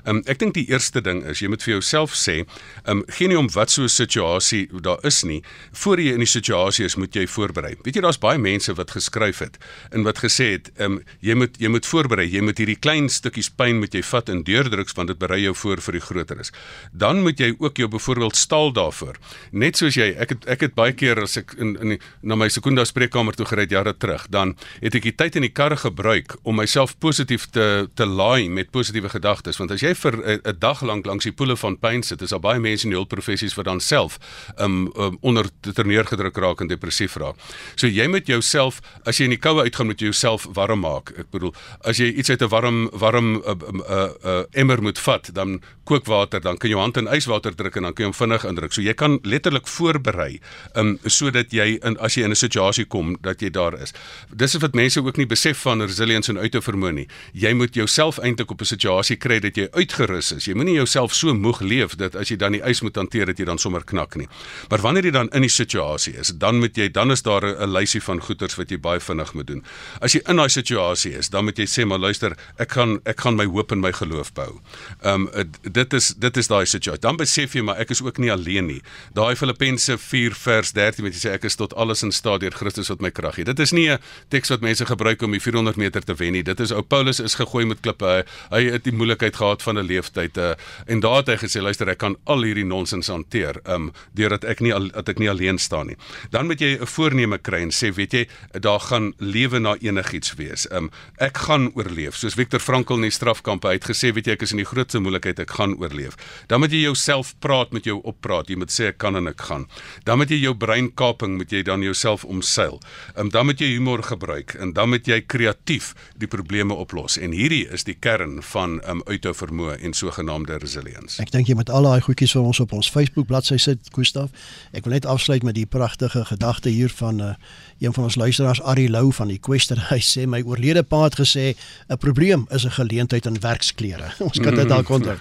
Um, 0.05 0.21
ek 0.25 0.39
dink 0.39 0.53
die 0.53 0.67
eerste 0.69 1.01
ding 1.01 1.23
is 1.29 1.41
jy 1.43 1.49
moet 1.51 1.63
vir 1.63 1.75
jouself 1.77 2.15
sê, 2.17 2.45
um, 2.85 3.03
geen 3.17 3.29
nie 3.29 3.38
om 3.39 3.49
wat 3.53 3.71
so 3.71 3.83
'n 3.83 3.89
situasie 3.89 4.67
daar 4.81 4.99
is 5.03 5.23
nie, 5.23 5.43
voor 5.71 5.97
jy 5.99 6.13
in 6.13 6.19
die 6.19 6.25
situasie 6.25 6.85
is, 6.85 6.95
moet 6.95 7.13
jy 7.13 7.27
voorberei. 7.27 7.75
Weet 7.83 7.95
jy 7.95 8.01
daar's 8.01 8.19
baie 8.19 8.38
mense 8.38 8.73
wat 8.73 8.91
geskryf 8.91 9.39
het 9.39 9.57
en 9.91 10.03
wat 10.03 10.17
gesê 10.17 10.51
het, 10.57 10.71
um, 10.79 11.01
jy 11.21 11.35
moet 11.35 11.57
jy 11.59 11.69
moet 11.69 11.85
voorberei, 11.85 12.27
jy 12.29 12.41
moet 12.41 12.57
hierdie 12.57 12.79
klein 12.79 13.09
stukkies 13.09 13.49
pyn 13.49 13.79
moet 13.79 13.93
jy 13.93 14.01
vat 14.03 14.29
en 14.29 14.43
deurdruks 14.43 14.93
want 14.95 15.07
dit 15.07 15.19
berei 15.19 15.41
jou 15.43 15.53
voor 15.55 15.81
vir 15.81 15.93
die 15.93 16.01
groter 16.01 16.39
is. 16.39 16.51
Dan 16.93 17.21
moet 17.21 17.39
jy 17.39 17.55
ook 17.59 17.77
jou 17.77 17.88
byvoorbeeld 17.88 18.35
staal 18.35 18.71
daarvoor. 18.73 19.17
Net 19.51 19.77
soos 19.77 19.95
jy 19.95 20.15
ek 20.17 20.29
het 20.29 20.47
ek 20.47 20.62
het 20.62 20.75
baie 20.75 20.93
keer 20.93 21.21
as 21.21 21.38
ek 21.38 21.55
in 21.57 21.75
in 21.79 21.95
die, 21.95 21.99
na 22.21 22.35
my 22.35 22.49
sekunda 22.49 22.85
spreekkamer 22.85 23.35
toe 23.35 23.45
gery 23.45 23.67
jare 23.69 23.93
terug, 23.93 24.27
dan 24.29 24.55
het 24.81 24.95
ek 24.95 25.03
die 25.03 25.15
tyd 25.15 25.35
in 25.35 25.45
die 25.47 25.53
kar 25.53 25.75
gebruik 25.77 26.35
om 26.43 26.55
myself 26.55 26.95
positief 26.99 27.49
te 27.53 27.88
te 27.95 28.05
laai 28.05 28.49
met 28.49 28.71
positiewe 28.71 29.09
gedagtes 29.09 29.57
want 29.57 29.71
as 29.71 29.83
jy 29.83 29.88
jy 29.89 29.95
vir 29.97 30.15
'n 30.38 30.60
dag 30.60 30.82
lank 30.82 31.06
langs 31.06 31.23
die 31.23 31.34
poele 31.34 31.58
van 31.58 31.78
pyn 31.78 32.04
sit, 32.04 32.21
is 32.21 32.30
daar 32.30 32.39
baie 32.39 32.60
mense 32.60 32.86
in 32.86 32.93
die 32.93 32.99
hulpprofessies 32.99 33.56
wat 33.58 33.65
dan 33.65 33.80
self 33.80 34.19
um, 34.58 34.91
um 34.95 35.17
onder 35.21 35.49
terneergedruk 35.62 36.38
raak 36.38 36.62
en 36.62 36.67
depressief 36.67 37.15
raak. 37.15 37.36
So 37.75 37.88
jy 37.88 38.08
moet 38.08 38.28
jouself 38.28 38.82
as 39.06 39.17
jy 39.17 39.30
in 39.30 39.36
die 39.36 39.41
koue 39.41 39.62
uitgaan 39.63 39.88
moet 39.88 39.99
jy 39.99 40.12
jouself 40.12 40.47
warm 40.54 40.80
maak. 40.80 41.12
Ek 41.17 41.32
bedoel, 41.32 41.54
as 41.84 41.97
jy 41.97 42.13
iets 42.13 42.30
uit 42.30 42.41
'n 42.41 42.49
warm 42.49 42.89
warm 42.93 43.36
'n 43.36 43.41
uh, 43.45 43.52
'n 43.52 43.82
uh, 43.89 44.10
uh, 44.23 44.43
emmer 44.54 44.82
moet 44.82 44.99
vat, 44.99 45.30
dan 45.34 45.62
kookwater, 45.84 46.41
dan 46.41 46.58
kan 46.58 46.69
jy 46.69 46.75
jou 46.75 46.82
hand 46.82 46.97
in 46.97 47.08
yswater 47.08 47.56
druk 47.56 47.75
en 47.75 47.84
dan 47.88 47.93
kan 47.93 48.06
jy 48.06 48.10
hom 48.12 48.17
vinnig 48.17 48.45
indruk. 48.45 48.73
So 48.73 48.82
jy 48.82 48.93
kan 48.93 49.19
letterlik 49.23 49.67
voorberei 49.67 50.39
um 50.75 50.97
sodat 51.06 51.52
jy 51.52 51.80
in 51.84 51.97
as 51.99 52.15
jy 52.15 52.23
in 52.23 52.32
'n 52.32 52.36
situasie 52.36 52.86
kom 52.86 53.17
dat 53.21 53.41
jy 53.41 53.49
daar 53.49 53.73
is. 53.82 53.93
Dis 54.36 54.54
wat 54.54 54.73
mense 54.73 55.02
ook 55.02 55.17
nie 55.17 55.25
besef 55.25 55.58
van 55.58 55.82
resilience 55.82 56.30
en 56.30 56.38
uithou 56.38 56.62
vermoë 56.62 56.93
nie. 56.93 57.08
Jy 57.34 57.54
moet 57.54 57.73
jouself 57.73 58.19
eintlik 58.19 58.52
op 58.52 58.62
'n 58.62 58.65
situasie 58.65 59.17
kry 59.17 59.39
dat 59.39 59.56
jy 59.56 59.67
uitgerus 59.79 60.31
is. 60.35 60.47
Jy 60.49 60.55
moenie 60.59 60.75
jouself 60.77 61.15
so 61.15 61.33
moeg 61.33 61.61
leef 61.65 61.95
dat 61.99 62.15
as 62.19 62.31
jy 62.31 62.37
dan 62.39 62.57
die 62.57 62.63
ys 62.67 62.81
moet 62.85 62.97
hanteer 62.99 63.31
dat 63.31 63.39
jy 63.39 63.47
dan 63.49 63.61
sommer 63.61 63.85
knak 63.87 64.17
nie. 64.19 64.27
Maar 64.69 64.83
wanneer 64.83 65.09
jy 65.09 65.13
dan 65.15 65.31
in 65.35 65.45
die 65.45 65.51
situasie 65.53 66.15
is, 66.19 66.33
dan 66.41 66.59
moet 66.61 66.77
jy 66.77 66.89
dan 66.93 67.11
is 67.15 67.23
daar 67.23 67.45
'n 67.45 67.71
lysie 67.71 68.01
van 68.01 68.21
goeders 68.21 68.55
wat 68.57 68.69
jy 68.69 68.77
baie 68.77 68.99
vinnig 68.99 69.33
moet 69.33 69.47
doen. 69.47 69.63
As 70.01 70.13
jy 70.13 70.21
in 70.27 70.35
daai 70.35 70.49
situasie 70.49 71.13
is, 71.17 71.29
dan 71.29 71.45
moet 71.45 71.57
jy 71.57 71.65
sê 71.65 71.85
maar 71.85 71.99
luister, 71.99 72.35
ek 72.57 72.71
gaan 72.71 72.99
ek 73.05 73.21
gaan 73.21 73.35
my 73.35 73.45
hoop 73.45 73.71
en 73.71 73.79
my 73.79 73.91
geloof 73.91 74.33
bou. 74.33 74.61
Ehm 75.03 75.27
um, 75.33 75.43
dit 75.63 75.93
is 75.93 76.13
dit 76.17 76.37
is 76.37 76.47
daai 76.47 76.65
situasie. 76.65 77.01
Dan 77.01 77.17
besef 77.17 77.53
jy 77.53 77.61
maar 77.61 77.77
ek 77.79 77.89
is 77.89 78.01
ook 78.01 78.17
nie 78.17 78.31
alleen 78.31 78.65
nie. 78.65 78.81
Daai 79.13 79.35
Filippense 79.35 79.97
4 79.97 80.33
vers 80.33 80.71
13 80.71 81.03
wat 81.03 81.13
jy 81.13 81.29
sê 81.29 81.33
ek 81.33 81.43
is 81.43 81.55
tot 81.55 81.73
alles 81.73 82.03
in 82.03 82.11
staat 82.11 82.41
deur 82.41 82.51
Christus 82.51 82.89
wat 82.89 83.01
my 83.01 83.11
krag 83.11 83.35
gee. 83.35 83.45
Dit 83.45 83.59
is 83.59 83.71
nie 83.71 83.89
'n 83.89 83.99
teks 84.29 84.49
wat 84.49 84.61
mense 84.61 84.85
gebruik 84.85 85.21
om 85.21 85.31
die 85.31 85.39
400 85.39 85.75
meter 85.75 86.03
te 86.03 86.13
wen 86.13 86.31
nie. 86.31 86.43
Dit 86.43 86.59
is 86.59 86.71
ou 86.71 86.81
Paulus 86.81 87.19
is 87.19 87.35
gegooi 87.35 87.65
met 87.65 87.79
klippe. 87.79 88.05
Hy, 88.05 88.23
hy 88.49 88.71
het 88.71 88.83
die 88.83 88.93
moeilikheid 88.93 89.35
gehad 89.35 89.63
van 89.69 89.77
'n 89.77 89.86
leeftyd 89.86 90.38
uh, 90.38 90.53
en 90.86 90.99
daar 90.99 91.21
het 91.21 91.27
hy 91.27 91.38
gesê 91.45 91.62
luister 91.62 91.89
ek 91.89 92.01
kan 92.01 92.15
al 92.25 92.43
hierdie 92.43 92.65
nonsens 92.65 93.08
hanteer 93.08 93.62
um 93.69 93.91
deurdat 94.17 94.43
ek 94.43 94.63
nie 94.65 94.73
al, 94.73 94.89
dat 94.89 95.10
ek 95.10 95.19
nie 95.19 95.29
alleen 95.29 95.60
staan 95.62 95.91
nie. 95.91 95.97
Dan 96.34 96.47
moet 96.49 96.62
jy 96.62 96.77
'n 96.79 96.86
voorneme 96.86 97.38
kry 97.38 97.62
en 97.62 97.71
sê 97.71 97.93
weet 97.93 98.13
jy 98.13 98.23
daar 98.60 98.79
gaan 98.79 99.13
lewe 99.19 99.60
na 99.60 99.75
enigiets 99.77 100.34
wees. 100.36 100.67
Um 100.71 100.89
ek 101.17 101.38
gaan 101.38 101.71
oorleef. 101.75 102.15
Soos 102.15 102.34
Viktor 102.34 102.60
Frankl 102.60 102.95
in 102.95 103.01
die 103.10 103.12
strafkamp 103.12 103.63
het 103.63 103.86
gesê 103.86 104.13
weet 104.13 104.25
jy 104.25 104.34
ek 104.34 104.41
is 104.41 104.51
in 104.51 104.63
die 104.63 104.65
grootste 104.65 104.99
moeilikheid 104.99 105.39
ek 105.39 105.51
gaan 105.51 105.77
oorleef. 105.77 106.15
Dan 106.47 106.60
moet 106.60 106.71
jy 106.71 106.82
jouself 106.82 107.36
praat 107.39 107.71
met 107.71 107.86
jou 107.86 108.01
oppraat. 108.03 108.49
Jy 108.49 108.55
moet 108.55 108.71
sê 108.71 108.89
ek 108.89 108.97
kan 108.97 109.15
en 109.15 109.27
ek 109.27 109.41
gaan. 109.41 109.67
Dan 110.05 110.17
moet 110.17 110.29
jy 110.29 110.41
jou 110.41 110.55
breinkaping 110.55 111.38
moet 111.38 111.51
jy 111.51 111.63
dan 111.63 111.82
jouself 111.82 112.25
omseil. 112.25 112.79
Um 113.15 113.29
dan 113.29 113.45
moet 113.45 113.60
jy 113.60 113.67
humor 113.75 114.03
gebruik 114.03 114.55
en 114.60 114.73
dan 114.73 114.89
moet 114.89 115.08
jy 115.08 115.21
kreatief 115.21 115.93
die 116.17 116.27
probleme 116.27 116.73
oplos. 116.73 117.17
En 117.17 117.32
hierdie 117.32 117.67
is 117.67 117.84
die 117.84 117.97
kern 117.99 118.41
van 118.41 118.82
um 118.88 119.01
uithou 119.05 119.34
vermoë 119.34 119.59
en 119.67 119.93
sogenaamde 119.93 120.58
resilience. 120.58 121.22
Ek 121.22 121.32
dink 121.32 121.48
jy 121.48 121.56
moet 121.56 121.69
al 121.69 121.84
daai 121.84 122.02
goedjies 122.02 122.32
vir 122.36 122.41
ons 122.41 122.60
op 122.60 122.74
ons 122.74 122.89
Facebook 122.91 123.28
bladsy 123.28 123.58
sit, 123.58 123.80
Gustaf. 123.95 124.30
Ek 124.72 124.86
wil 124.86 124.93
net 124.93 125.06
afsluit 125.06 125.43
met 125.43 125.56
die 125.56 125.65
pragtige 125.65 126.26
gedagte 126.26 126.69
hier 126.69 126.89
van 126.89 127.15
'n 127.15 127.22
uh, 127.22 127.34
een 127.80 127.93
van 127.93 128.04
ons 128.04 128.15
luisteraars 128.15 128.62
Ari 128.62 128.89
Lou 128.89 129.13
van 129.13 129.28
die 129.28 129.39
Quester. 129.39 129.80
Hy 129.93 130.00
sê 130.00 130.28
my 130.28 130.41
oorlede 130.45 130.84
pa 130.84 131.04
het 131.04 131.15
gesê 131.19 131.56
'n 131.88 131.98
probleem 131.98 132.45
is 132.50 132.65
'n 132.65 132.72
geleentheid 132.72 133.26
in 133.26 133.39
werksklere. 133.39 134.12
ons 134.30 134.39
kan 134.39 134.56
dit 134.56 134.67
dalk 134.74 134.89
onthou. 134.89 135.15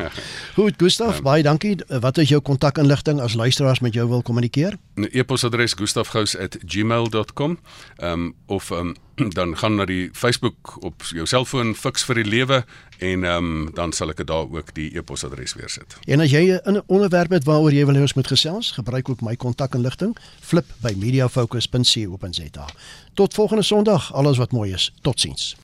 Goed, 0.55 0.75
Gustaf, 0.77 1.17
ja. 1.17 1.23
baie 1.23 1.43
dankie. 1.43 1.77
Wat 1.89 2.19
is 2.19 2.29
jou 2.29 2.41
kontakinligting 2.41 3.21
as 3.21 3.35
luisteraars 3.35 3.81
met 3.81 3.95
jou 3.95 4.09
wil 4.09 4.23
kommunikeer? 4.23 4.77
E-posadres 4.95 5.73
gustafgous@gmail.com. 5.73 7.59
Ehm 7.97 8.13
um, 8.13 8.35
of 8.47 8.71
ehm 8.71 8.87
um, 8.87 8.95
dan 9.39 9.57
gaan 9.57 9.75
na 9.75 9.85
die 9.85 10.09
Facebook 10.13 10.77
op 10.85 11.03
jou 11.03 11.27
selfoon 11.27 11.75
fix 11.75 12.05
vir 12.05 12.23
die 12.23 12.29
lewe 12.29 12.65
en 12.99 13.25
ehm 13.25 13.45
um, 13.45 13.71
dan 13.75 13.93
sal 13.93 14.11
ek 14.11 14.17
dit 14.23 14.27
daar 14.27 14.51
ook 14.51 14.75
die 14.75 14.91
e-posadres 14.97 15.55
weer 15.55 15.71
sit. 15.71 15.97
En 16.07 16.21
as 16.21 16.31
jy 16.31 16.59
'n 16.65 16.83
onderwerp 16.87 17.31
het 17.31 17.45
waaroor 17.45 17.73
jy 17.73 17.87
wil 17.87 17.95
hê 17.95 18.01
ons 18.01 18.15
moet 18.15 18.27
gesels, 18.27 18.71
gebruik 18.71 19.09
ook 19.09 19.21
my 19.21 19.37
kontakinligting 19.37 20.17
flip 20.41 20.67
by 20.83 20.95
mediafocus.co.za. 20.97 22.67
Tot 23.15 23.35
volgende 23.35 23.63
Sondag, 23.63 24.13
alles 24.15 24.39
wat 24.39 24.53
mooi 24.53 24.73
is. 24.73 24.93
Totsiens. 25.01 25.57